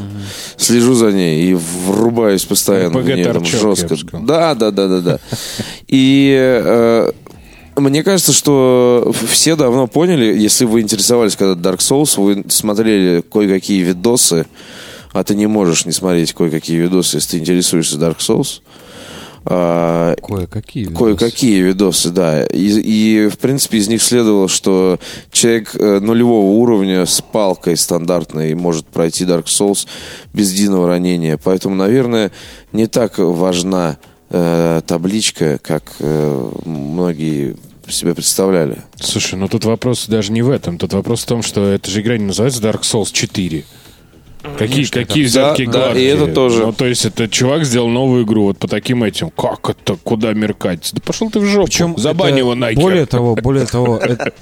Слежу 0.58 0.94
за 0.94 1.12
ней 1.12 1.52
и 1.52 1.54
врубаюсь 1.54 2.46
постоянно 2.46 3.00
в 3.00 3.08
RPG 3.08 3.16
нее 3.16 3.34
там 3.34 3.46
жестко. 3.46 3.96
Да, 4.22 4.56
да, 4.56 4.72
да, 4.72 4.88
да, 4.88 5.00
да. 5.02 5.20
И 5.88 6.36
э, 6.38 7.12
мне 7.76 8.04
кажется, 8.04 8.34
что 8.34 9.14
все 9.28 9.56
давно 9.56 9.88
поняли, 9.88 10.38
если 10.38 10.66
вы 10.66 10.82
интересовались 10.82 11.36
когда 11.36 11.70
Dark 11.70 11.80
Souls, 11.80 12.20
вы 12.22 12.46
смотрели 12.50 13.22
кое-какие 13.22 13.82
видосы, 13.84 14.46
а 15.12 15.24
ты 15.24 15.36
не 15.36 15.48
можешь 15.48 15.86
не 15.86 15.92
смотреть 15.92 16.34
кое-какие 16.34 16.78
видосы, 16.78 17.18
если 17.18 17.32
ты 17.32 17.38
интересуешься 17.40 17.98
Dark 17.98 18.18
Souls. 18.18 18.62
А, 19.46 20.16
Кое-какие. 20.22 20.84
видосы. 20.86 20.98
Кое-какие 20.98 21.62
видосы, 21.62 22.10
да. 22.10 22.46
И, 22.46 22.68
и, 22.68 23.28
в 23.30 23.38
принципе, 23.38 23.78
из 23.78 23.88
них 23.88 24.02
следовало, 24.02 24.48
что 24.48 25.00
человек 25.32 25.76
э, 25.76 26.00
нулевого 26.00 26.52
уровня 26.52 27.06
с 27.06 27.22
палкой 27.22 27.78
стандартной 27.78 28.54
может 28.54 28.86
пройти 28.88 29.24
Dark 29.26 29.46
Souls 29.46 29.88
без 30.34 30.52
единого 30.52 30.88
ранения. 30.88 31.40
Поэтому, 31.42 31.76
наверное, 31.76 32.32
не 32.74 32.88
так 32.88 33.18
важна 33.18 33.98
э, 34.30 34.82
табличка, 34.86 35.58
как 35.62 35.84
э, 36.00 36.52
многие 36.66 37.56
себе 37.88 38.14
представляли. 38.14 38.84
Слушай, 39.00 39.36
ну 39.40 39.48
тут 39.48 39.66
вопрос 39.66 40.06
даже 40.08 40.32
не 40.32 40.42
в 40.42 40.50
этом. 40.50 40.78
Тут 40.78 40.94
вопрос 40.94 41.24
в 41.24 41.26
том, 41.26 41.42
что 41.42 41.66
эта 41.66 41.90
же 41.90 42.02
игра 42.02 42.18
не 42.18 42.26
называется 42.26 42.62
Dark 42.62 42.82
Souls 42.82 43.10
4. 43.12 43.66
Какие, 44.58 44.86
какие 44.86 45.26
взятки 45.26 45.66
Да, 45.66 45.72
да, 45.72 45.80
гладкие. 45.80 46.06
и 46.06 46.08
это 46.08 46.28
тоже. 46.34 46.66
Ну, 46.66 46.72
то 46.74 46.86
есть, 46.86 47.04
это 47.06 47.28
чувак 47.28 47.66
сделал 47.66 47.90
новую 47.90 48.24
игру 48.24 48.44
вот 48.44 48.58
по 48.58 48.68
таким 48.70 49.04
этим. 49.04 49.30
Как 49.32 49.70
это? 49.70 49.98
Куда 49.98 50.34
меркать? 50.34 50.90
Да 50.94 51.02
пошел 51.06 51.30
ты 51.30 51.40
в 51.40 51.46
жопу. 51.46 51.66
Причем 51.68 51.98
Забань 51.98 52.30
это- 52.32 52.38
его 52.40 52.56
нахер. 52.56 52.80
Более 52.82 53.06
того, 53.06 53.36
более 53.36 53.66
того, 53.68 53.98
это, 53.98 54.34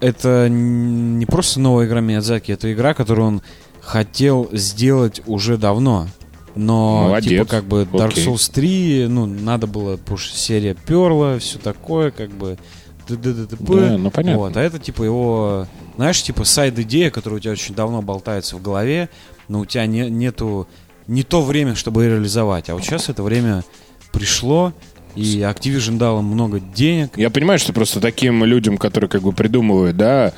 это 0.00 0.48
не 0.50 1.24
просто 1.26 1.60
новая 1.60 1.86
игра 1.86 2.00
Миядзаки, 2.00 2.52
это 2.52 2.70
игра, 2.72 2.92
которую 2.92 3.26
он 3.28 3.42
хотел 3.80 4.48
сделать 4.52 5.22
уже 5.26 5.56
давно. 5.56 6.08
Но, 6.54 7.04
Молодец. 7.04 7.28
типа, 7.30 7.44
как 7.46 7.64
бы 7.64 7.82
Dark. 7.90 8.14
Souls 8.16 8.50
3, 8.52 9.06
ну, 9.08 9.26
надо 9.26 9.66
было, 9.66 9.96
потому 9.96 10.18
что 10.18 10.36
серия 10.36 10.74
перла, 10.74 11.38
все 11.38 11.58
такое, 11.58 12.10
как 12.10 12.30
бы... 12.30 12.58
т-т-т-т-п. 13.06 13.56
Да, 13.64 13.96
ну, 13.96 14.10
понятно. 14.10 14.38
Вот, 14.40 14.56
а 14.56 14.60
это, 14.60 14.78
типа, 14.80 15.04
его, 15.04 15.66
знаешь, 15.96 16.20
типа, 16.22 16.44
сайд-идея, 16.44 17.10
которая 17.10 17.38
у 17.38 17.40
тебя 17.40 17.52
очень 17.52 17.74
давно 17.74 18.02
болтается 18.02 18.56
в 18.56 18.62
голове, 18.62 19.08
но 19.48 19.60
у 19.60 19.66
тебя 19.66 19.86
не, 19.86 20.08
нету 20.10 20.68
не 21.06 21.22
то 21.22 21.42
время, 21.42 21.74
чтобы 21.74 22.06
реализовать. 22.06 22.68
А 22.68 22.74
вот 22.74 22.84
сейчас 22.84 23.08
это 23.08 23.22
время 23.22 23.64
пришло, 24.12 24.72
и 25.18 25.40
Activision 25.40 25.98
дал 25.98 26.20
им 26.20 26.26
много 26.26 26.60
денег. 26.60 27.16
Я 27.16 27.30
понимаю, 27.30 27.58
что 27.58 27.72
просто 27.72 28.00
таким 28.00 28.44
людям, 28.44 28.78
которые 28.78 29.10
как 29.10 29.22
бы 29.22 29.32
придумывают, 29.32 29.96
да, 29.96 30.32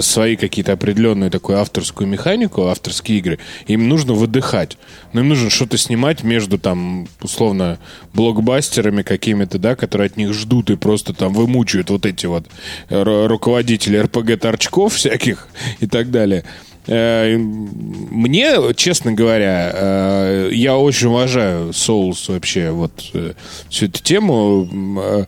свои 0.00 0.36
какие-то 0.36 0.72
определенные 0.72 1.30
такую 1.30 1.58
авторскую 1.58 2.06
механику, 2.06 2.66
авторские 2.66 3.18
игры, 3.18 3.38
им 3.66 3.88
нужно 3.88 4.12
выдыхать. 4.12 4.76
Но 5.14 5.20
им 5.20 5.28
нужно 5.28 5.48
что-то 5.48 5.78
снимать 5.78 6.22
между 6.22 6.58
там, 6.58 7.08
условно, 7.22 7.78
блокбастерами 8.12 9.02
какими-то, 9.02 9.58
да, 9.58 9.74
которые 9.74 10.06
от 10.06 10.16
них 10.18 10.34
ждут 10.34 10.68
и 10.70 10.76
просто 10.76 11.14
там 11.14 11.32
вымучивают 11.32 11.88
вот 11.88 12.04
эти 12.04 12.26
вот 12.26 12.46
ру- 12.90 13.28
руководители 13.28 13.98
РПГ-торчков 13.98 14.90
всяких 14.94 15.48
и 15.80 15.86
так 15.86 16.10
далее. 16.10 16.44
Э, 16.86 17.36
Мне, 17.36 18.74
честно 18.74 19.12
говоря, 19.12 19.70
э, 19.74 20.50
я 20.52 20.76
очень 20.76 21.08
уважаю 21.08 21.70
Souls 21.70 22.24
вообще, 22.28 22.70
вот 22.70 22.92
э, 23.12 23.32
всю 23.68 23.86
эту 23.86 24.02
тему. 24.02 25.26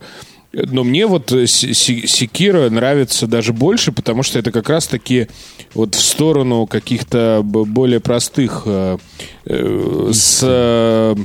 Но 0.51 0.83
мне 0.83 1.05
вот 1.05 1.29
Секира 1.29 2.71
нравится 2.71 3.27
даже 3.27 3.53
больше, 3.53 3.91
потому 3.91 4.23
что 4.23 4.39
это 4.39 4.51
как 4.51 4.67
раз-таки 4.67 5.27
вот 5.75 5.93
в 5.93 6.01
сторону 6.01 6.65
каких-то 6.65 7.41
более 7.43 7.99
простых 7.99 8.65
с... 9.45 11.15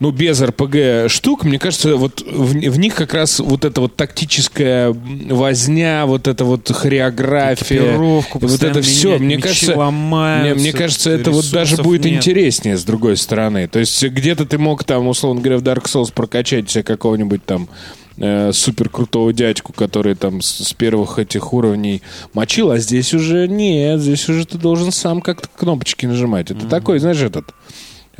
ну, 0.00 0.12
без 0.12 0.40
РПГ 0.40 1.10
штук, 1.10 1.44
мне 1.44 1.58
кажется, 1.58 1.94
вот 1.96 2.22
в, 2.22 2.52
в 2.54 2.78
них 2.78 2.94
как 2.94 3.12
раз 3.12 3.38
вот 3.38 3.66
эта 3.66 3.82
вот 3.82 3.96
тактическая 3.96 4.96
возня, 5.28 6.06
вот 6.06 6.26
эта 6.26 6.46
вот 6.46 6.70
хореография, 6.70 7.96
вот 7.98 8.62
это 8.62 8.80
все, 8.80 9.18
мне 9.18 9.36
кажется, 9.36 9.76
ломаются, 9.76 10.54
мне, 10.54 10.62
мне 10.62 10.72
кажется, 10.72 11.10
это 11.10 11.30
вот 11.30 11.50
даже 11.50 11.76
будет 11.82 12.06
нет. 12.06 12.14
интереснее 12.14 12.78
с 12.78 12.84
другой 12.84 13.18
стороны. 13.18 13.68
То 13.68 13.78
есть 13.78 14.02
где-то 14.02 14.46
ты 14.46 14.56
мог 14.56 14.84
там, 14.84 15.06
условно 15.06 15.42
говоря, 15.42 15.58
в 15.58 15.62
Dark 15.62 15.84
Souls 15.84 16.10
прокачать 16.14 16.70
себе 16.70 16.82
какого-нибудь 16.82 17.44
там 17.44 17.68
э, 18.16 18.52
супер 18.54 18.88
крутого 18.88 19.34
дядьку, 19.34 19.74
который 19.74 20.14
там 20.14 20.40
с, 20.40 20.64
с 20.64 20.72
первых 20.72 21.18
этих 21.18 21.52
уровней 21.52 22.00
мочил, 22.32 22.70
а 22.70 22.78
здесь 22.78 23.12
уже 23.12 23.46
нет, 23.48 24.00
здесь 24.00 24.26
уже 24.30 24.46
ты 24.46 24.56
должен 24.56 24.92
сам 24.92 25.20
как-то 25.20 25.48
кнопочки 25.54 26.06
нажимать. 26.06 26.50
Это 26.50 26.66
такой, 26.66 27.00
знаешь, 27.00 27.20
этот 27.20 27.52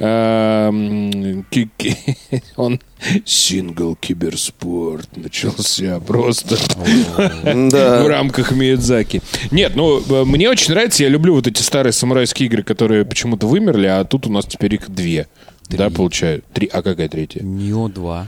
он 2.56 2.80
сингл 3.24 3.96
киберспорт 3.96 5.16
начался 5.16 6.00
просто 6.00 6.56
в 7.44 8.08
рамках 8.08 8.52
Миядзаки. 8.52 9.22
Нет, 9.50 9.72
ну, 9.76 10.00
э, 10.00 10.24
мне 10.24 10.48
очень 10.48 10.72
нравится, 10.72 11.02
я 11.02 11.08
люблю 11.08 11.34
вот 11.34 11.46
эти 11.46 11.62
старые 11.62 11.92
самурайские 11.92 12.46
игры, 12.46 12.62
которые 12.62 13.04
почему-то 13.04 13.46
вымерли, 13.46 13.86
а 13.86 14.04
тут 14.04 14.26
у 14.26 14.30
нас 14.30 14.46
теперь 14.46 14.74
их 14.74 14.90
две. 14.90 15.26
Да, 15.68 15.90
получаю. 15.90 16.42
Три. 16.52 16.66
А 16.66 16.82
какая 16.82 17.08
третья? 17.08 17.42
Нио 17.42 17.88
2. 17.88 18.26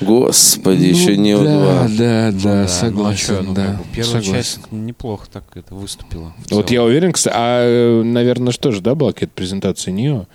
Господи, 0.00 0.86
еще 0.86 1.16
не 1.16 1.36
Ну, 1.36 1.44
да, 1.44 1.58
два. 1.58 1.88
да, 1.88 2.32
да, 2.32 2.54
ну, 2.54 2.62
а 2.62 2.68
согласен, 2.68 3.26
чё, 3.26 3.42
ну, 3.42 3.54
да. 3.54 3.66
как 3.66 3.76
бы 3.78 3.84
Первая 3.94 4.22
согласен. 4.22 4.34
часть 4.34 4.72
неплохо 4.72 5.26
так 5.32 5.44
это 5.54 5.74
выступила. 5.74 6.34
Вот 6.50 6.70
я 6.70 6.84
уверен, 6.84 7.12
кстати, 7.12 7.34
а, 7.36 7.62
э, 7.64 8.02
наверное, 8.02 8.52
что 8.52 8.70
же, 8.70 8.80
да, 8.80 8.94
была 8.94 9.12
какая-то 9.12 9.32
презентация 9.34 9.92
Нио? 9.92 10.26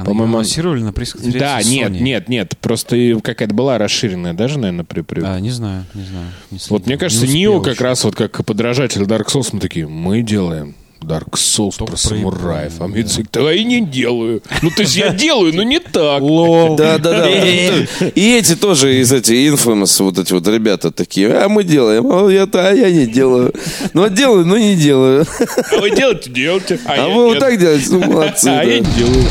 Она 0.00 0.04
по-моему, 0.06 0.34
анонсировали 0.36 0.82
на 0.82 0.92
пресс-конференции 0.92 1.38
Да, 1.38 1.62
нет, 1.62 1.90
Sony. 1.92 2.00
нет, 2.00 2.28
нет, 2.28 2.54
просто 2.60 2.96
какая-то 3.22 3.54
была 3.54 3.78
расширенная, 3.78 4.32
даже, 4.34 4.58
наверное, 4.58 4.84
при... 4.84 5.00
при- 5.02 5.22
А, 5.22 5.38
не 5.40 5.50
знаю, 5.50 5.84
не 5.94 6.04
знаю. 6.04 6.26
не 6.50 6.58
Вот 6.68 6.86
мне 6.86 6.96
кажется, 6.96 7.26
Нио 7.26 7.60
как 7.60 7.74
еще. 7.74 7.84
раз 7.84 8.04
вот 8.04 8.14
как 8.16 8.44
подражатель 8.44 9.02
Dark 9.02 9.26
Souls, 9.26 9.48
мы 9.52 9.60
такие, 9.60 9.86
мы 9.86 10.22
делаем 10.22 10.74
Dark 11.02 11.30
Souls 11.32 11.76
Только 11.78 11.92
про 11.92 11.96
самураев. 11.96 12.74
А 12.78 12.86
мне 12.86 13.04
такие, 13.04 13.26
да 13.32 13.52
и 13.54 13.64
не 13.64 13.80
делаю. 13.80 14.42
Ну, 14.60 14.70
то 14.70 14.82
есть 14.82 14.96
я 14.96 15.14
делаю, 15.14 15.54
но 15.54 15.62
не 15.62 15.78
так. 15.80 16.22
Да, 16.76 16.98
да, 16.98 17.20
да. 17.20 17.28
И 17.30 18.36
эти 18.38 18.54
тоже 18.54 19.00
из 19.00 19.10
этих 19.10 19.32
Infamous, 19.34 20.02
вот 20.02 20.18
эти 20.18 20.34
вот 20.34 20.46
ребята 20.46 20.90
такие, 20.90 21.32
а 21.32 21.48
мы 21.48 21.64
делаем, 21.64 22.06
а 22.12 22.28
я, 22.28 22.46
а 22.52 22.72
я 22.74 22.90
не 22.90 23.06
делаю. 23.06 23.54
Ну, 23.94 24.02
вот 24.02 24.12
делаю, 24.14 24.44
но 24.44 24.58
не 24.58 24.76
делаю. 24.76 25.24
А 25.72 25.80
вы 25.80 25.90
делаете, 25.90 26.30
делайте. 26.30 26.78
А 26.84 26.96
я 26.96 27.08
вы 27.08 27.24
вот 27.28 27.38
так 27.38 27.58
делаете, 27.58 27.86
ну, 27.92 28.00
молодцы. 28.00 28.48
А 28.50 28.56
да. 28.56 28.62
я 28.64 28.80
не 28.80 28.86
делаю. 28.94 29.24